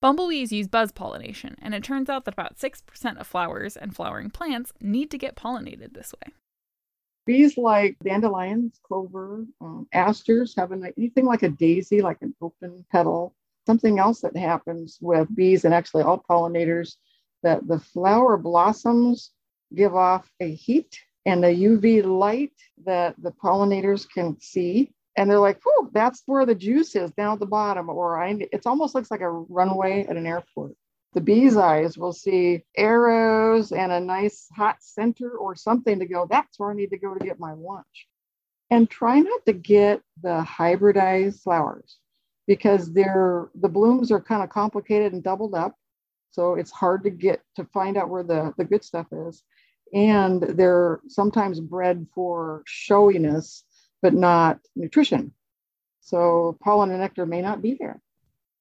Bumblebees 0.01 0.51
use 0.53 0.67
buzz 0.67 0.91
pollination, 0.93 1.57
and 1.63 1.75
it 1.75 1.85
turns 1.85 2.09
out 2.09 2.25
that 2.25 2.35
about 2.35 2.57
6% 2.59 3.21
of 3.21 3.27
flowers 3.27 3.77
and 3.77 3.95
flowering 3.95 4.31
plants 4.31 4.73
need 4.81 5.11
to 5.13 5.19
get 5.19 5.37
pollinated 5.37 5.95
this 5.95 6.13
way. 6.15 6.33
Bees 7.25 7.57
like 7.57 7.97
dandelions, 8.05 8.81
clover, 8.83 9.47
um, 9.61 9.87
asters, 9.93 10.55
have 10.57 10.73
an, 10.73 10.93
anything 10.97 11.25
like 11.25 11.43
a 11.43 11.49
daisy, 11.49 12.03
like 12.03 12.19
an 12.21 12.35
open 12.41 12.85
petal. 12.91 13.35
Something 13.67 14.01
else 14.01 14.21
that 14.23 14.37
happens 14.37 14.99
with 15.01 15.35
bees 15.35 15.65
and 15.65 15.73
actually 15.73 16.03
all 16.03 16.25
pollinators 16.29 16.97
that 17.45 17.67
the 17.69 17.79
flower 17.79 18.37
blossoms 18.37 19.31
give 19.75 19.95
off 19.95 20.29
a 20.41 20.53
heat 20.53 20.99
and 21.25 21.45
a 21.45 21.55
UV 21.55 22.05
light 22.05 22.53
that 22.85 23.15
the 23.23 23.31
pollinators 23.31 24.09
can 24.13 24.39
see. 24.41 24.91
And 25.17 25.31
they're 25.31 25.39
like, 25.39 25.61
"Whew, 25.63 25.91
that's 25.93 26.23
where 26.27 26.47
the 26.47 26.55
juice 26.55 26.97
is 26.97 27.13
down 27.13 27.35
at 27.35 27.39
the 27.41 27.47
bottom." 27.47 27.89
Or 27.89 28.21
I, 28.21 28.37
it's 28.51 28.67
almost 28.67 28.95
looks 28.95 29.11
like 29.11 29.21
a 29.21 29.31
runway 29.31 30.07
at 30.07 30.17
an 30.17 30.27
airport. 30.27 30.75
The 31.15 31.21
bee's 31.21 31.57
eyes 31.57 31.99
will 31.99 32.13
see 32.13 32.65
arrows 32.77 33.73
and 33.73 33.93
a 33.93 34.01
nice 34.01 34.49
hot 34.57 34.77
center 34.81 35.31
or 35.31 35.55
something 35.55 35.99
to 35.99 36.07
go, 36.07 36.27
that's 36.29 36.59
where 36.59 36.71
I 36.71 36.75
need 36.75 36.91
to 36.91 36.99
go 36.99 37.15
to 37.15 37.25
get 37.25 37.39
my 37.39 37.53
lunch. 37.53 38.09
And 38.71 38.89
try 38.89 39.19
not 39.21 39.45
to 39.45 39.53
get 39.53 40.01
the 40.23 40.43
hybridized 40.49 41.43
flowers 41.43 41.99
because 42.47 42.93
they're 42.93 43.51
the 43.61 43.69
blooms 43.69 44.11
are 44.11 44.21
kind 44.21 44.43
of 44.43 44.49
complicated 44.49 45.13
and 45.13 45.23
doubled 45.23 45.55
up. 45.55 45.77
So 46.31 46.55
it's 46.55 46.71
hard 46.71 47.05
to 47.05 47.11
get 47.11 47.43
to 47.57 47.65
find 47.67 47.99
out 47.99 48.09
where 48.09 48.23
the, 48.23 48.55
the 48.57 48.65
good 48.65 48.83
stuff 48.83 49.07
is. 49.13 49.43
And 49.93 50.43
they're 50.43 51.01
sometimes 51.09 51.61
bred 51.61 52.07
for 52.15 52.63
showiness, 52.67 53.65
but 54.01 54.15
not 54.15 54.59
nutrition. 54.75 55.35
So 56.01 56.57
pollen 56.63 56.91
and 56.91 57.01
nectar 57.01 57.27
may 57.27 57.43
not 57.43 57.61
be 57.61 57.75
there. 57.75 58.01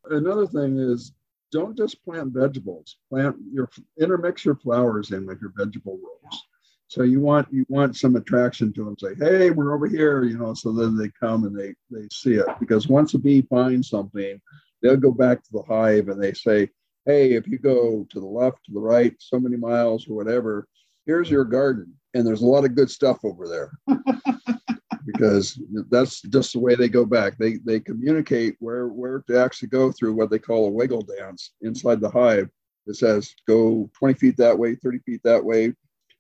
Another 0.10 0.46
thing 0.46 0.78
is 0.78 1.14
don't 1.52 1.78
just 1.78 2.04
plant 2.04 2.34
vegetables. 2.34 2.98
Plant 3.10 3.36
your 3.52 3.70
intermix 4.00 4.46
your 4.46 4.56
flowers 4.56 5.12
in 5.12 5.26
with 5.26 5.42
your 5.42 5.54
vegetable 5.56 5.98
rows. 5.98 6.42
So 6.88 7.04
you 7.04 7.20
want 7.20 7.48
you 7.52 7.66
want 7.70 7.96
some 7.96 8.16
attraction 8.16 8.74
to 8.74 8.84
them. 8.84 8.98
Say, 8.98 9.16
hey, 9.18 9.50
we're 9.50 9.74
over 9.74 9.88
here, 9.88 10.24
you 10.24 10.38
know, 10.38 10.54
so 10.54 10.74
then 10.74 10.98
they 10.98 11.10
come 11.20 11.46
and 11.46 11.58
they 11.58 11.74
they 11.90 12.08
see 12.12 12.34
it. 12.34 12.48
Because 12.60 12.88
once 12.88 13.14
a 13.14 13.18
bee 13.18 13.42
finds 13.44 13.90
something, 13.90 14.42
they'll 14.82 14.98
go 14.98 15.12
back 15.12 15.44
to 15.44 15.52
the 15.54 15.64
hive 15.64 16.10
and 16.10 16.22
they 16.22 16.34
say, 16.34 16.70
hey, 17.06 17.34
if 17.34 17.48
you 17.48 17.58
go 17.58 18.06
to 18.10 18.20
the 18.20 18.26
left, 18.26 18.66
to 18.66 18.74
the 18.74 18.80
right, 18.80 19.14
so 19.20 19.40
many 19.40 19.58
miles 19.58 20.08
or 20.08 20.16
whatever, 20.16 20.68
here's 21.06 21.30
your 21.30 21.46
garden. 21.46 21.94
And 22.14 22.28
there's 22.28 22.42
a 22.42 22.46
lot 22.46 22.66
of 22.66 22.76
good 22.76 22.92
stuff 22.92 23.20
over 23.24 23.48
there. 23.48 23.72
because 25.06 25.60
that's 25.90 26.22
just 26.22 26.54
the 26.54 26.60
way 26.60 26.76
they 26.76 26.90
go 26.90 27.06
back. 27.06 27.38
They 27.38 27.58
they 27.66 27.80
communicate 27.80 28.56
where 28.60 28.88
where 28.88 29.24
to 29.28 29.40
actually 29.40 29.70
go 29.70 29.92
through 29.92 30.14
what 30.14 30.30
they 30.30 30.40
call 30.40 30.68
a 30.68 30.72
wiggle 30.72 31.02
dance 31.02 31.52
inside 31.62 32.00
the 32.02 32.10
hive. 32.10 32.50
It 32.88 32.96
says 32.96 33.34
go 33.48 33.90
20 33.98 34.16
feet 34.16 34.38
that 34.38 34.58
way, 34.58 34.76
30 34.76 35.00
feet 35.00 35.22
that 35.24 35.44
way. 35.44 35.74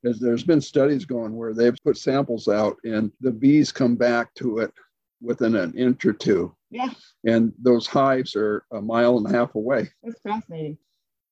As 0.03 0.19
there's 0.19 0.43
been 0.43 0.61
studies 0.61 1.05
going 1.05 1.35
where 1.35 1.53
they've 1.53 1.77
put 1.83 1.97
samples 1.97 2.47
out 2.47 2.77
and 2.83 3.11
the 3.21 3.31
bees 3.31 3.71
come 3.71 3.95
back 3.95 4.33
to 4.35 4.57
it 4.59 4.73
within 5.21 5.55
an 5.55 5.73
inch 5.77 6.05
or 6.05 6.13
two. 6.13 6.55
Yeah, 6.71 6.89
And 7.25 7.53
those 7.61 7.85
hives 7.85 8.35
are 8.35 8.63
a 8.71 8.81
mile 8.81 9.17
and 9.17 9.27
a 9.27 9.37
half 9.37 9.53
away. 9.55 9.89
that's 10.01 10.19
fascinating. 10.21 10.77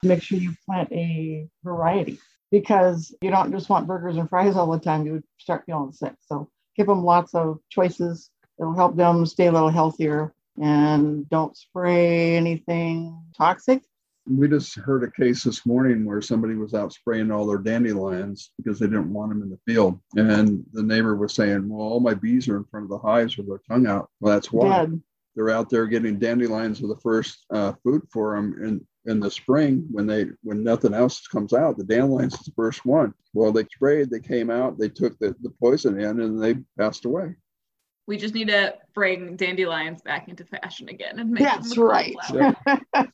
Make 0.03 0.21
sure 0.21 0.37
you 0.37 0.53
plant 0.65 0.91
a 0.91 1.47
variety 1.63 2.19
because 2.51 3.15
you 3.21 3.31
don't 3.31 3.51
just 3.51 3.69
want 3.69 3.87
burgers 3.87 4.17
and 4.17 4.29
fries 4.29 4.55
all 4.55 4.69
the 4.69 4.79
time. 4.79 5.05
You 5.05 5.13
would 5.13 5.23
start 5.39 5.63
feeling 5.65 5.91
sick. 5.91 6.13
So 6.27 6.49
give 6.79 6.87
them 6.87 7.03
lots 7.03 7.35
of 7.35 7.59
choices. 7.69 8.31
It'll 8.57 8.73
help 8.73 8.95
them 8.95 9.25
stay 9.25 9.47
a 9.47 9.51
little 9.51 9.69
healthier 9.69 10.33
and 10.61 11.29
don't 11.29 11.55
spray 11.55 12.37
anything 12.37 13.21
toxic. 13.37 13.83
We 14.25 14.47
just 14.47 14.75
heard 14.75 15.03
a 15.03 15.11
case 15.11 15.43
this 15.43 15.65
morning 15.65 16.05
where 16.05 16.21
somebody 16.21 16.55
was 16.55 16.73
out 16.73 16.93
spraying 16.93 17.31
all 17.31 17.45
their 17.45 17.57
dandelions 17.57 18.51
because 18.57 18.79
they 18.79 18.85
didn't 18.85 19.11
want 19.11 19.29
them 19.29 19.41
in 19.41 19.49
the 19.49 19.59
field. 19.65 19.99
And 20.15 20.63
the 20.71 20.83
neighbor 20.83 21.15
was 21.17 21.33
saying, 21.33 21.67
Well, 21.67 21.85
all 21.85 21.99
my 21.99 22.13
bees 22.13 22.47
are 22.47 22.55
in 22.55 22.63
front 22.65 22.85
of 22.85 22.89
the 22.89 22.99
hives 22.99 23.37
with 23.37 23.47
their 23.47 23.61
tongue 23.67 23.87
out. 23.87 24.09
Well, 24.21 24.33
that's 24.33 24.51
why 24.51 24.69
Dead. 24.69 25.01
They're 25.39 25.49
out 25.49 25.69
there 25.69 25.87
getting 25.87 26.19
dandelions 26.19 26.83
are 26.83 26.87
the 26.87 26.97
first 26.97 27.45
uh, 27.49 27.71
food 27.81 28.01
for 28.11 28.35
them 28.35 28.61
in, 28.61 28.85
in 29.09 29.21
the 29.21 29.31
spring 29.31 29.87
when 29.89 30.05
they 30.05 30.25
when 30.43 30.65
nothing 30.65 30.93
else 30.93 31.25
comes 31.27 31.53
out. 31.53 31.77
The 31.77 31.85
dandelions 31.85 32.33
is 32.33 32.41
the 32.41 32.51
first 32.57 32.85
one. 32.85 33.13
Well, 33.33 33.53
they 33.53 33.63
sprayed, 33.73 34.09
they 34.09 34.19
came 34.19 34.49
out, 34.49 34.77
they 34.77 34.89
took 34.89 35.17
the, 35.17 35.33
the 35.41 35.49
poison 35.51 35.97
in 35.97 36.19
and 36.19 36.43
they 36.43 36.55
passed 36.77 37.05
away. 37.05 37.35
We 38.05 38.17
just 38.17 38.33
need 38.33 38.49
to 38.49 38.75
bring 38.93 39.37
dandelions 39.37 40.01
back 40.01 40.27
into 40.27 40.43
fashion 40.43 40.89
again 40.89 41.19
and 41.19 41.31
make 41.31 41.43
That's 41.43 41.73
them 41.73 41.85
look 41.85 41.93
right. 41.93 42.15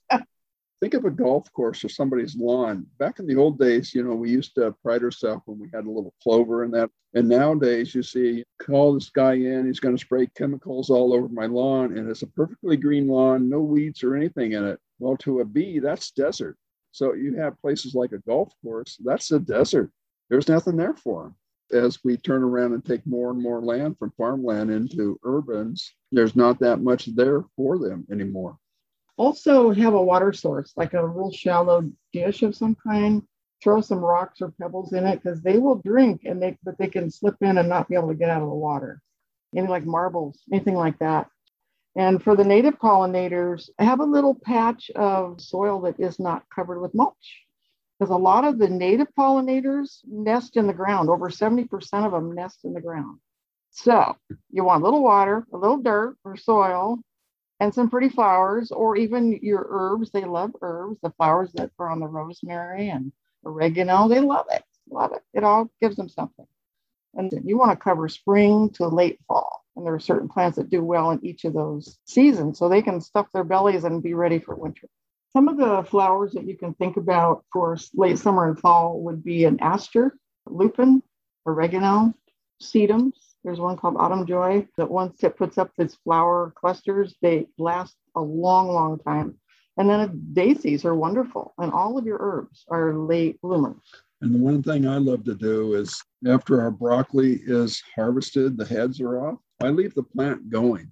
think 0.81 0.93
of 0.93 1.05
a 1.05 1.09
golf 1.09 1.51
course 1.53 1.83
or 1.83 1.89
somebody's 1.89 2.35
lawn. 2.35 2.85
Back 2.99 3.19
in 3.19 3.27
the 3.27 3.35
old 3.35 3.57
days, 3.57 3.93
you 3.93 4.03
know, 4.03 4.15
we 4.15 4.29
used 4.29 4.55
to 4.55 4.75
pride 4.83 5.03
ourselves 5.03 5.43
when 5.45 5.59
we 5.59 5.69
had 5.73 5.85
a 5.85 5.91
little 5.91 6.13
clover 6.21 6.63
and 6.63 6.73
that. 6.73 6.89
And 7.13 7.29
nowadays, 7.29 7.95
you 7.95 8.03
see, 8.03 8.43
call 8.61 8.93
this 8.93 9.09
guy 9.09 9.33
in, 9.33 9.65
he's 9.65 9.79
going 9.79 9.95
to 9.95 10.01
spray 10.01 10.27
chemicals 10.35 10.89
all 10.89 11.13
over 11.13 11.29
my 11.29 11.45
lawn, 11.45 11.97
and 11.97 12.09
it's 12.09 12.23
a 12.23 12.27
perfectly 12.27 12.75
green 12.75 13.07
lawn, 13.07 13.49
no 13.49 13.61
weeds 13.61 14.03
or 14.03 14.15
anything 14.15 14.51
in 14.51 14.65
it. 14.65 14.79
Well, 14.99 15.15
to 15.17 15.39
a 15.39 15.45
bee, 15.45 15.79
that's 15.79 16.11
desert. 16.11 16.57
So 16.91 17.13
you 17.13 17.35
have 17.35 17.59
places 17.61 17.95
like 17.95 18.11
a 18.11 18.19
golf 18.19 18.53
course, 18.63 18.97
that's 19.03 19.31
a 19.31 19.39
desert. 19.39 19.91
there's 20.29 20.49
nothing 20.49 20.77
there 20.77 20.95
for 20.95 21.23
them. 21.23 21.35
As 21.71 22.03
we 22.03 22.17
turn 22.17 22.43
around 22.43 22.73
and 22.73 22.85
take 22.85 23.05
more 23.07 23.31
and 23.31 23.41
more 23.41 23.61
land 23.61 23.97
from 23.97 24.13
farmland 24.17 24.69
into 24.69 25.19
urbans, 25.25 25.93
there's 26.11 26.35
not 26.35 26.59
that 26.59 26.81
much 26.81 27.07
there 27.07 27.43
for 27.55 27.79
them 27.79 28.05
anymore. 28.11 28.57
Also, 29.17 29.71
have 29.71 29.93
a 29.93 30.03
water 30.03 30.33
source, 30.33 30.73
like 30.75 30.93
a 30.93 31.07
real 31.07 31.31
shallow 31.31 31.89
dish 32.11 32.43
of 32.43 32.55
some 32.55 32.75
kind. 32.75 33.23
Throw 33.63 33.81
some 33.81 33.99
rocks 33.99 34.41
or 34.41 34.51
pebbles 34.61 34.93
in 34.93 35.05
it 35.05 35.23
because 35.23 35.41
they 35.41 35.57
will 35.57 35.75
drink 35.75 36.21
and 36.25 36.41
they 36.41 36.57
but 36.63 36.77
they 36.77 36.87
can 36.87 37.09
slip 37.09 37.35
in 37.41 37.57
and 37.57 37.69
not 37.69 37.87
be 37.87 37.95
able 37.95 38.09
to 38.09 38.15
get 38.15 38.29
out 38.29 38.41
of 38.41 38.49
the 38.49 38.53
water. 38.53 39.01
Anything 39.55 39.69
like 39.69 39.85
marbles, 39.85 40.41
anything 40.51 40.75
like 40.75 40.99
that. 40.99 41.29
And 41.95 42.21
for 42.21 42.35
the 42.35 42.43
native 42.43 42.77
pollinators, 42.77 43.69
have 43.79 44.01
a 44.01 44.05
little 44.05 44.35
patch 44.35 44.91
of 44.95 45.39
soil 45.39 45.79
that 45.81 45.99
is 45.99 46.19
not 46.19 46.43
covered 46.53 46.81
with 46.81 46.93
mulch. 46.93 47.43
Because 47.97 48.11
a 48.11 48.17
lot 48.17 48.43
of 48.43 48.59
the 48.59 48.67
native 48.67 49.07
pollinators 49.17 50.01
nest 50.05 50.57
in 50.57 50.67
the 50.67 50.73
ground. 50.73 51.09
Over 51.09 51.29
70% 51.29 51.69
of 52.05 52.11
them 52.11 52.35
nest 52.35 52.65
in 52.65 52.73
the 52.73 52.81
ground. 52.81 53.19
So 53.71 54.17
you 54.51 54.65
want 54.65 54.81
a 54.81 54.85
little 54.85 55.03
water, 55.03 55.47
a 55.53 55.57
little 55.57 55.77
dirt 55.77 56.17
or 56.25 56.35
soil, 56.35 56.99
and 57.65 57.73
some 57.73 57.89
pretty 57.89 58.09
flowers, 58.09 58.71
or 58.71 58.95
even 58.95 59.39
your 59.41 59.65
herbs. 59.69 60.11
They 60.11 60.23
love 60.23 60.51
herbs, 60.61 60.99
the 61.01 61.09
flowers 61.11 61.51
that 61.53 61.71
are 61.79 61.89
on 61.89 61.99
the 61.99 62.07
rosemary 62.07 62.89
and 62.89 63.11
oregano. 63.43 64.07
They 64.07 64.21
love 64.21 64.45
it. 64.51 64.63
Love 64.89 65.13
it. 65.13 65.23
It 65.33 65.43
all 65.43 65.69
gives 65.81 65.95
them 65.95 66.07
something. 66.07 66.45
And 67.15 67.31
you 67.43 67.57
want 67.57 67.71
to 67.71 67.83
cover 67.83 68.07
spring 68.07 68.69
to 68.75 68.87
late 68.87 69.19
fall. 69.27 69.65
And 69.75 69.85
there 69.85 69.95
are 69.95 69.99
certain 69.99 70.29
plants 70.29 70.57
that 70.57 70.69
do 70.69 70.83
well 70.83 71.11
in 71.11 71.25
each 71.25 71.43
of 71.43 71.53
those 71.53 71.97
seasons, 72.05 72.59
so 72.59 72.69
they 72.69 72.81
can 72.81 73.01
stuff 73.01 73.27
their 73.33 73.43
bellies 73.43 73.83
and 73.83 74.03
be 74.03 74.13
ready 74.13 74.39
for 74.39 74.55
winter. 74.55 74.87
Some 75.33 75.47
of 75.47 75.57
the 75.57 75.83
flowers 75.89 76.33
that 76.33 76.47
you 76.47 76.55
can 76.55 76.75
think 76.75 76.97
about 76.97 77.43
for 77.51 77.77
late 77.93 78.19
summer 78.19 78.47
and 78.47 78.59
fall 78.59 79.01
would 79.01 79.23
be 79.23 79.43
an 79.45 79.59
aster, 79.59 80.15
lupin, 80.45 81.01
oregano, 81.45 82.13
sedums. 82.61 83.24
There's 83.45 83.59
one 83.59 83.77
called 83.77 83.97
autumn 83.99 84.25
joy 84.25 84.67
that 84.75 84.89
once 84.89 85.23
it 85.23 85.37
puts 85.37 85.59
up 85.59 85.69
its 85.77 85.93
flower 86.03 86.51
clusters, 86.59 87.13
they 87.21 87.45
last 87.59 87.95
a 88.15 88.21
long, 88.21 88.69
long 88.69 88.97
time. 88.97 89.35
And 89.77 89.87
then 89.87 90.29
daisies 90.33 90.83
are 90.83 90.95
wonderful, 90.95 91.53
and 91.59 91.71
all 91.71 91.95
of 91.95 92.07
your 92.07 92.17
herbs 92.19 92.65
are 92.71 92.95
late 92.95 93.39
bloomers. 93.41 93.83
And 94.21 94.33
the 94.33 94.39
one 94.39 94.63
thing 94.63 94.87
I 94.87 94.97
love 94.97 95.23
to 95.25 95.35
do 95.35 95.75
is 95.75 96.01
after 96.27 96.59
our 96.59 96.71
broccoli 96.71 97.41
is 97.45 97.83
harvested, 97.95 98.57
the 98.57 98.65
heads 98.65 98.99
are 98.99 99.19
off, 99.19 99.37
I 99.61 99.69
leave 99.69 99.93
the 99.93 100.01
plant 100.01 100.49
going. 100.49 100.91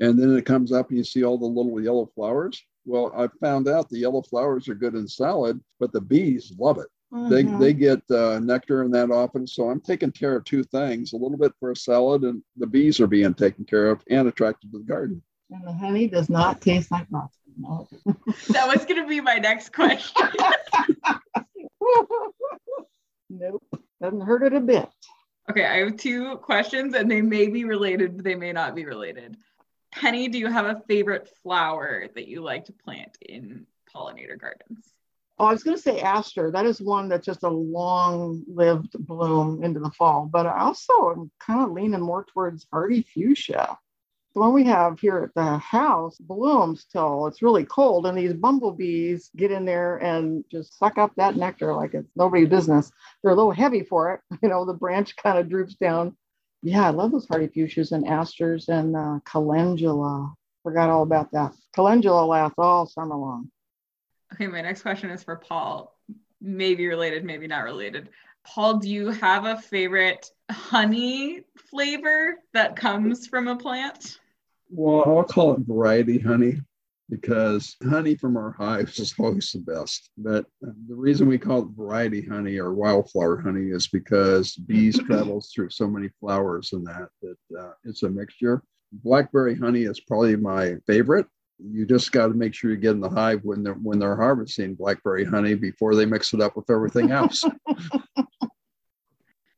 And 0.00 0.18
then 0.18 0.34
it 0.34 0.46
comes 0.46 0.72
up 0.72 0.88
and 0.88 0.96
you 0.96 1.04
see 1.04 1.22
all 1.22 1.36
the 1.36 1.44
little 1.44 1.82
yellow 1.82 2.08
flowers. 2.14 2.64
Well, 2.86 3.12
I 3.14 3.28
found 3.44 3.68
out 3.68 3.90
the 3.90 3.98
yellow 3.98 4.22
flowers 4.22 4.68
are 4.68 4.74
good 4.74 4.94
in 4.94 5.06
salad, 5.06 5.60
but 5.78 5.92
the 5.92 6.00
bees 6.00 6.54
love 6.58 6.78
it. 6.78 6.88
Mm-hmm. 7.14 7.30
They, 7.30 7.66
they 7.66 7.72
get 7.74 8.02
uh, 8.10 8.40
nectar 8.40 8.82
and 8.82 8.92
that 8.94 9.10
often. 9.10 9.46
So 9.46 9.70
I'm 9.70 9.80
taking 9.80 10.10
care 10.10 10.34
of 10.34 10.44
two 10.44 10.64
things 10.64 11.12
a 11.12 11.16
little 11.16 11.38
bit 11.38 11.52
for 11.60 11.70
a 11.70 11.76
salad, 11.76 12.22
and 12.22 12.42
the 12.56 12.66
bees 12.66 12.98
are 12.98 13.06
being 13.06 13.34
taken 13.34 13.64
care 13.64 13.88
of 13.90 14.02
and 14.10 14.26
attracted 14.26 14.72
to 14.72 14.78
the 14.78 14.84
garden. 14.84 15.22
And 15.50 15.64
the 15.64 15.72
honey 15.72 16.08
does 16.08 16.28
not 16.28 16.60
taste 16.60 16.90
like 16.90 17.08
broccoli. 17.08 17.38
No. 17.56 17.86
that 18.48 18.66
was 18.66 18.84
going 18.84 19.00
to 19.00 19.08
be 19.08 19.20
my 19.20 19.36
next 19.36 19.72
question. 19.72 20.26
nope, 23.30 23.62
doesn't 24.00 24.20
hurt 24.22 24.42
it 24.42 24.54
a 24.54 24.60
bit. 24.60 24.88
Okay, 25.48 25.64
I 25.64 25.84
have 25.84 25.96
two 25.96 26.36
questions 26.38 26.94
and 26.94 27.08
they 27.08 27.22
may 27.22 27.46
be 27.46 27.64
related, 27.64 28.16
but 28.16 28.24
they 28.24 28.34
may 28.34 28.52
not 28.52 28.74
be 28.74 28.86
related. 28.86 29.36
Penny, 29.92 30.26
do 30.26 30.38
you 30.38 30.48
have 30.48 30.66
a 30.66 30.82
favorite 30.88 31.30
flower 31.44 32.08
that 32.14 32.26
you 32.26 32.40
like 32.42 32.64
to 32.64 32.72
plant 32.72 33.16
in 33.20 33.66
pollinator 33.94 34.36
gardens? 34.36 34.90
Oh, 35.38 35.46
I 35.46 35.52
was 35.52 35.64
going 35.64 35.76
to 35.76 35.82
say 35.82 36.00
aster. 36.00 36.50
That 36.50 36.66
is 36.66 36.80
one 36.80 37.08
that's 37.08 37.26
just 37.26 37.42
a 37.42 37.48
long 37.48 38.44
lived 38.46 38.92
bloom 39.06 39.64
into 39.64 39.80
the 39.80 39.90
fall, 39.90 40.28
but 40.30 40.46
I 40.46 40.60
also 40.60 41.10
am 41.10 41.30
kind 41.40 41.62
of 41.62 41.72
leaning 41.72 42.00
more 42.00 42.24
towards 42.24 42.66
hardy 42.72 43.02
fuchsia 43.02 43.78
the 44.34 44.40
one 44.40 44.52
we 44.52 44.64
have 44.64 44.98
here 44.98 45.18
at 45.18 45.34
the 45.34 45.58
house 45.58 46.18
blooms 46.18 46.86
till 46.86 47.26
it's 47.28 47.40
really 47.40 47.64
cold, 47.64 48.04
and 48.06 48.18
these 48.18 48.34
bumblebees 48.34 49.30
get 49.36 49.52
in 49.52 49.64
there 49.64 49.98
and 49.98 50.44
just 50.50 50.76
suck 50.76 50.98
up 50.98 51.12
that 51.16 51.36
nectar 51.36 51.72
like 51.74 51.94
it's 51.94 52.10
nobody's 52.16 52.48
business. 52.48 52.90
They're 53.22 53.32
a 53.32 53.36
little 53.36 53.52
heavy 53.52 53.84
for 53.84 54.12
it. 54.12 54.20
You 54.42 54.50
know, 54.50 54.64
the 54.66 54.74
branch 54.74 55.16
kind 55.16 55.38
of 55.38 55.48
droops 55.48 55.74
down. 55.76 56.16
Yeah, 56.62 56.86
I 56.86 56.90
love 56.90 57.12
those 57.12 57.26
hardy 57.26 57.48
fuchsias 57.48 57.92
and 57.92 58.06
asters 58.06 58.68
and 58.68 58.94
uh, 58.94 59.20
calendula. 59.24 60.34
Forgot 60.62 60.90
all 60.90 61.02
about 61.02 61.30
that. 61.32 61.54
Calendula 61.74 62.26
lasts 62.26 62.56
all 62.58 62.86
summer 62.86 63.16
long. 63.16 63.50
Okay, 64.34 64.48
my 64.48 64.62
next 64.62 64.82
question 64.82 65.10
is 65.10 65.22
for 65.22 65.36
Paul. 65.36 65.96
Maybe 66.40 66.88
related, 66.88 67.24
maybe 67.24 67.46
not 67.46 67.62
related. 67.62 68.08
Paul, 68.44 68.78
do 68.78 68.90
you 68.90 69.10
have 69.10 69.44
a 69.44 69.56
favorite 69.56 70.28
honey 70.50 71.42
flavor 71.70 72.40
that 72.52 72.74
comes 72.74 73.28
from 73.28 73.46
a 73.46 73.56
plant? 73.56 74.18
Well, 74.70 75.04
I'll 75.06 75.22
call 75.22 75.54
it 75.54 75.60
variety 75.60 76.18
honey 76.18 76.60
because 77.08 77.76
honey 77.88 78.16
from 78.16 78.36
our 78.36 78.50
hives 78.50 78.98
is 78.98 79.14
always 79.20 79.52
the 79.52 79.60
best. 79.60 80.10
But 80.18 80.46
the 80.60 80.96
reason 80.96 81.28
we 81.28 81.38
call 81.38 81.62
it 81.62 81.68
variety 81.76 82.26
honey 82.26 82.58
or 82.58 82.74
wildflower 82.74 83.40
honey 83.40 83.70
is 83.70 83.86
because 83.86 84.56
bees 84.56 84.98
travel 85.06 85.44
through 85.54 85.70
so 85.70 85.86
many 85.86 86.08
flowers 86.18 86.72
and 86.72 86.84
that 86.88 87.08
that 87.22 87.36
uh, 87.58 87.72
it's 87.84 88.02
a 88.02 88.10
mixture. 88.10 88.64
Blackberry 88.92 89.56
honey 89.56 89.84
is 89.84 90.00
probably 90.00 90.34
my 90.34 90.74
favorite. 90.88 91.26
You 91.58 91.86
just 91.86 92.12
got 92.12 92.28
to 92.28 92.34
make 92.34 92.54
sure 92.54 92.70
you 92.70 92.76
get 92.76 92.92
in 92.92 93.00
the 93.00 93.08
hive 93.08 93.40
when 93.44 93.62
they're 93.62 93.74
when 93.74 93.98
they're 93.98 94.16
harvesting 94.16 94.74
blackberry 94.74 95.24
honey 95.24 95.54
before 95.54 95.94
they 95.94 96.04
mix 96.04 96.34
it 96.34 96.40
up 96.40 96.56
with 96.56 96.70
everything 96.70 97.10
else. 97.10 97.44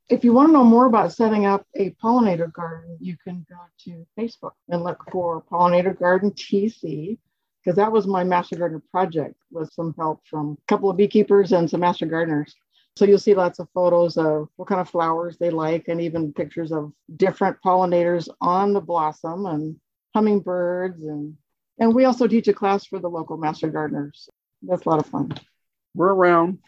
If 0.09 0.23
you 0.23 0.33
want 0.33 0.51
to 0.51 0.53
know 0.53 0.63
more 0.63 0.87
about 0.87 1.13
setting 1.13 1.47
up 1.47 1.67
a 1.75 1.91
pollinator 2.01 2.53
garden, 2.53 2.97
you 3.01 3.17
can 3.17 3.45
go 3.51 3.57
to 3.85 4.07
Facebook 4.17 4.53
and 4.69 4.85
look 4.85 5.03
for 5.11 5.43
Pollinator 5.51 5.99
Garden 5.99 6.31
TC, 6.31 7.19
because 7.59 7.77
that 7.77 7.91
was 7.91 8.07
my 8.07 8.23
master 8.23 8.55
gardener 8.55 8.85
project 8.93 9.35
with 9.51 9.69
some 9.73 9.93
help 9.99 10.21
from 10.25 10.59
a 10.63 10.67
couple 10.69 10.89
of 10.89 10.97
beekeepers 10.97 11.51
and 11.51 11.69
some 11.69 11.81
master 11.81 12.07
gardeners. 12.07 12.55
So 12.95 13.05
you'll 13.05 13.19
see 13.19 13.35
lots 13.35 13.59
of 13.59 13.69
photos 13.75 14.17
of 14.17 14.49
what 14.55 14.69
kind 14.69 14.81
of 14.81 14.89
flowers 14.89 15.39
they 15.39 15.51
like 15.51 15.89
and 15.89 16.01
even 16.01 16.33
pictures 16.33 16.71
of 16.71 16.93
different 17.17 17.57
pollinators 17.61 18.29
on 18.41 18.73
the 18.73 18.81
blossom 18.81 19.47
and 19.47 19.77
hummingbirds 20.15 21.03
and 21.03 21.37
and 21.79 21.95
we 21.95 22.05
also 22.05 22.27
teach 22.27 22.49
a 22.49 22.53
class 22.53 22.87
for 22.87 22.99
the 22.99 23.09
local 23.09 23.37
master 23.37 23.69
gardeners. 23.69 24.29
That's 24.62 24.87
a 24.87 24.89
lot 24.89 25.01
of 25.01 25.07
fun. 25.07 25.33
We're 25.95 26.15
around. 26.15 26.59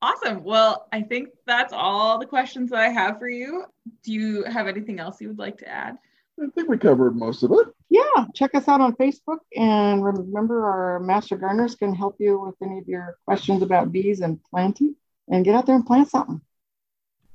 Awesome. 0.00 0.42
Well, 0.42 0.88
I 0.92 1.02
think 1.02 1.28
that's 1.46 1.72
all 1.72 2.18
the 2.18 2.26
questions 2.26 2.70
that 2.70 2.80
I 2.80 2.88
have 2.88 3.18
for 3.18 3.28
you. 3.28 3.64
Do 4.02 4.12
you 4.12 4.44
have 4.44 4.66
anything 4.66 4.98
else 4.98 5.20
you 5.20 5.28
would 5.28 5.38
like 5.38 5.58
to 5.58 5.68
add? 5.68 5.96
I 6.42 6.46
think 6.54 6.68
we 6.68 6.78
covered 6.78 7.14
most 7.14 7.42
of 7.42 7.52
it. 7.52 7.68
Yeah, 7.88 8.24
check 8.34 8.54
us 8.54 8.66
out 8.66 8.80
on 8.80 8.96
Facebook. 8.96 9.38
And 9.54 10.04
remember, 10.04 10.66
our 10.66 10.98
master 10.98 11.36
gardeners 11.36 11.76
can 11.76 11.94
help 11.94 12.16
you 12.18 12.40
with 12.40 12.56
any 12.62 12.78
of 12.78 12.88
your 12.88 13.16
questions 13.26 13.62
about 13.62 13.92
bees 13.92 14.20
and 14.20 14.40
planting. 14.50 14.96
And 15.28 15.44
get 15.44 15.54
out 15.54 15.66
there 15.66 15.76
and 15.76 15.86
plant 15.86 16.10
something. 16.10 16.40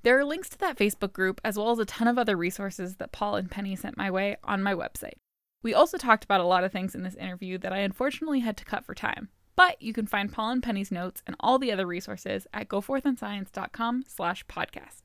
There 0.04 0.20
are 0.20 0.26
links 0.26 0.50
to 0.50 0.58
that 0.60 0.78
Facebook 0.78 1.14
group, 1.14 1.40
as 1.44 1.58
well 1.58 1.72
as 1.72 1.80
a 1.80 1.86
ton 1.86 2.08
of 2.08 2.18
other 2.18 2.36
resources 2.36 2.98
that 2.98 3.14
Paul 3.14 3.36
and 3.36 3.50
Penny 3.50 3.76
sent 3.76 3.98
my 3.98 4.12
way 4.12 4.36
on 4.44 4.62
my 4.62 4.74
website. 4.74 5.16
We 5.64 5.74
also 5.74 5.98
talked 5.98 6.24
about 6.24 6.42
a 6.42 6.46
lot 6.46 6.64
of 6.64 6.72
things 6.72 6.96
in 6.96 7.04
this 7.04 7.16
interview 7.16 7.58
that 7.60 7.74
I 7.74 7.80
unfortunately 7.80 8.42
had 8.42 8.58
to 8.58 8.66
cut 8.66 8.86
for 8.86 8.94
time. 8.94 9.30
But 9.56 9.82
you 9.82 9.92
can 9.92 10.06
find 10.06 10.32
Paul 10.32 10.52
and 10.52 10.64
Penny's 10.64 10.92
notes 10.92 11.24
and 11.26 11.36
all 11.40 11.58
the 11.58 11.72
other 11.72 11.88
resources 11.88 12.46
at 12.54 12.68
goforthandscience.com 12.68 14.04
slash 14.08 14.46
podcast. 14.46 15.04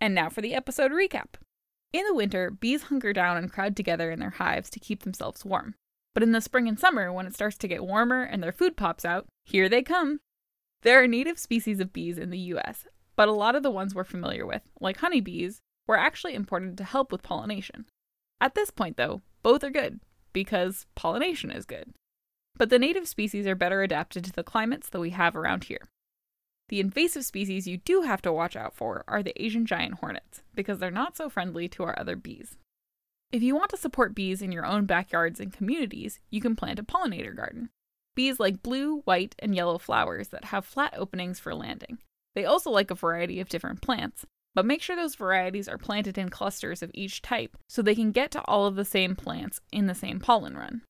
And 0.00 0.14
now 0.14 0.30
for 0.30 0.40
the 0.40 0.54
episode 0.54 0.90
recap. 0.90 1.34
In 1.92 2.04
the 2.06 2.14
winter, 2.14 2.50
bees 2.50 2.84
hunker 2.84 3.12
down 3.12 3.36
and 3.36 3.52
crowd 3.52 3.76
together 3.76 4.10
in 4.10 4.20
their 4.20 4.30
hives 4.30 4.70
to 4.70 4.80
keep 4.80 5.02
themselves 5.02 5.44
warm. 5.44 5.74
But 6.14 6.22
in 6.22 6.32
the 6.32 6.40
spring 6.40 6.66
and 6.66 6.78
summer, 6.78 7.12
when 7.12 7.26
it 7.26 7.34
starts 7.34 7.56
to 7.58 7.68
get 7.68 7.84
warmer 7.84 8.22
and 8.22 8.42
their 8.42 8.52
food 8.52 8.76
pops 8.76 9.04
out, 9.04 9.26
here 9.44 9.68
they 9.68 9.82
come. 9.82 10.20
There 10.82 11.02
are 11.02 11.06
native 11.06 11.38
species 11.38 11.80
of 11.80 11.92
bees 11.92 12.18
in 12.18 12.30
the 12.30 12.38
US, 12.38 12.86
but 13.16 13.28
a 13.28 13.32
lot 13.32 13.54
of 13.54 13.62
the 13.62 13.70
ones 13.70 13.94
we're 13.94 14.04
familiar 14.04 14.46
with, 14.46 14.62
like 14.80 14.98
honeybees, 14.98 15.60
were 15.86 15.98
actually 15.98 16.34
imported 16.34 16.76
to 16.78 16.84
help 16.84 17.10
with 17.10 17.22
pollination. 17.22 17.86
At 18.40 18.54
this 18.54 18.70
point, 18.70 18.96
though, 18.96 19.22
both 19.42 19.64
are 19.64 19.70
good, 19.70 20.00
because 20.32 20.86
pollination 20.94 21.50
is 21.50 21.64
good 21.64 21.92
but 22.58 22.70
the 22.70 22.78
native 22.78 23.08
species 23.08 23.46
are 23.46 23.54
better 23.54 23.82
adapted 23.82 24.24
to 24.24 24.32
the 24.32 24.42
climates 24.42 24.88
that 24.90 25.00
we 25.00 25.10
have 25.10 25.36
around 25.36 25.64
here. 25.64 25.86
The 26.68 26.80
invasive 26.80 27.24
species 27.24 27.66
you 27.66 27.78
do 27.78 28.02
have 28.02 28.20
to 28.22 28.32
watch 28.32 28.56
out 28.56 28.74
for 28.74 29.04
are 29.08 29.22
the 29.22 29.40
Asian 29.42 29.64
giant 29.64 29.94
hornets, 29.94 30.42
because 30.54 30.80
they're 30.80 30.90
not 30.90 31.16
so 31.16 31.30
friendly 31.30 31.68
to 31.68 31.84
our 31.84 31.98
other 31.98 32.16
bees. 32.16 32.58
If 33.32 33.42
you 33.42 33.54
want 33.54 33.70
to 33.70 33.76
support 33.76 34.14
bees 34.14 34.42
in 34.42 34.52
your 34.52 34.66
own 34.66 34.84
backyards 34.84 35.40
and 35.40 35.52
communities, 35.52 36.18
you 36.30 36.40
can 36.40 36.56
plant 36.56 36.78
a 36.78 36.82
pollinator 36.82 37.34
garden. 37.34 37.70
Bees 38.14 38.40
like 38.40 38.62
blue, 38.62 39.00
white, 39.02 39.34
and 39.38 39.54
yellow 39.54 39.78
flowers 39.78 40.28
that 40.28 40.46
have 40.46 40.66
flat 40.66 40.92
openings 40.96 41.38
for 41.38 41.54
landing. 41.54 41.98
They 42.34 42.44
also 42.44 42.70
like 42.70 42.90
a 42.90 42.96
variety 42.96 43.40
of 43.40 43.48
different 43.48 43.80
plants, 43.80 44.26
but 44.58 44.66
make 44.66 44.82
sure 44.82 44.96
those 44.96 45.14
varieties 45.14 45.68
are 45.68 45.78
planted 45.78 46.18
in 46.18 46.30
clusters 46.30 46.82
of 46.82 46.90
each 46.92 47.22
type 47.22 47.56
so 47.68 47.80
they 47.80 47.94
can 47.94 48.10
get 48.10 48.32
to 48.32 48.44
all 48.46 48.66
of 48.66 48.74
the 48.74 48.84
same 48.84 49.14
plants 49.14 49.60
in 49.70 49.86
the 49.86 49.94
same 49.94 50.18
pollen 50.18 50.56
run. 50.56 50.82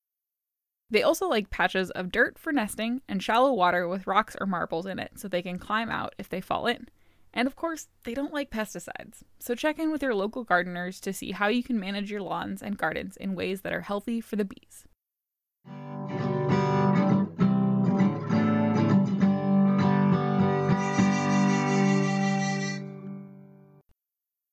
They 0.89 1.03
also 1.03 1.29
like 1.29 1.51
patches 1.51 1.91
of 1.91 2.11
dirt 2.11 2.39
for 2.39 2.51
nesting 2.51 3.03
and 3.07 3.23
shallow 3.23 3.53
water 3.53 3.87
with 3.87 4.07
rocks 4.07 4.35
or 4.41 4.47
marbles 4.47 4.87
in 4.87 4.99
it 4.99 5.19
so 5.19 5.29
they 5.29 5.43
can 5.43 5.59
climb 5.59 5.91
out 5.91 6.15
if 6.17 6.31
they 6.31 6.41
fall 6.41 6.67
in. 6.67 6.89
And 7.35 7.47
of 7.47 7.57
course, 7.57 7.89
they 8.05 8.15
don't 8.15 8.33
like 8.33 8.51
pesticides. 8.51 9.23
So 9.39 9.55
check 9.55 9.79
in 9.79 9.93
with 9.93 10.03
your 10.03 10.15
local 10.15 10.45
gardeners 10.45 10.99
to 11.01 11.13
see 11.13 11.33
how 11.33 11.49
you 11.49 11.63
can 11.63 11.79
manage 11.79 12.11
your 12.11 12.23
lawns 12.23 12.63
and 12.63 12.79
gardens 12.79 13.19
in 13.19 13.35
ways 13.35 13.61
that 13.61 13.75
are 13.75 13.83
healthy 13.83 14.23
for 14.23 14.37
the 14.37 14.47
bees. 14.47 14.88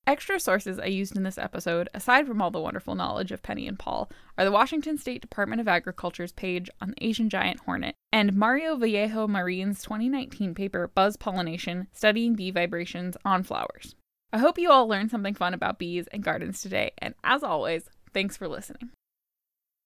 Extra 0.08 0.38
sources 0.38 0.78
I 0.78 0.86
used 0.86 1.16
in 1.16 1.24
this 1.24 1.36
episode, 1.36 1.88
aside 1.92 2.28
from 2.28 2.40
all 2.40 2.52
the 2.52 2.60
wonderful 2.60 2.94
knowledge 2.94 3.32
of 3.32 3.42
Penny 3.42 3.66
and 3.66 3.76
Paul, 3.76 4.08
are 4.38 4.44
the 4.44 4.52
Washington 4.52 4.98
State 4.98 5.20
Department 5.20 5.60
of 5.60 5.66
Agriculture's 5.66 6.30
page 6.30 6.70
on 6.80 6.90
the 6.90 7.04
Asian 7.04 7.28
giant 7.28 7.58
hornet 7.58 7.96
and 8.12 8.32
Mario 8.32 8.76
Vallejo 8.76 9.26
Marin's 9.26 9.82
2019 9.82 10.54
paper 10.54 10.86
Buzz 10.86 11.16
Pollination 11.16 11.88
Studying 11.92 12.36
Bee 12.36 12.52
Vibrations 12.52 13.16
on 13.24 13.42
Flowers. 13.42 13.96
I 14.32 14.38
hope 14.38 14.60
you 14.60 14.70
all 14.70 14.86
learned 14.86 15.10
something 15.10 15.34
fun 15.34 15.54
about 15.54 15.80
bees 15.80 16.06
and 16.12 16.22
gardens 16.22 16.62
today, 16.62 16.92
and 16.98 17.16
as 17.24 17.42
always, 17.42 17.90
thanks 18.14 18.36
for 18.36 18.46
listening. 18.46 18.90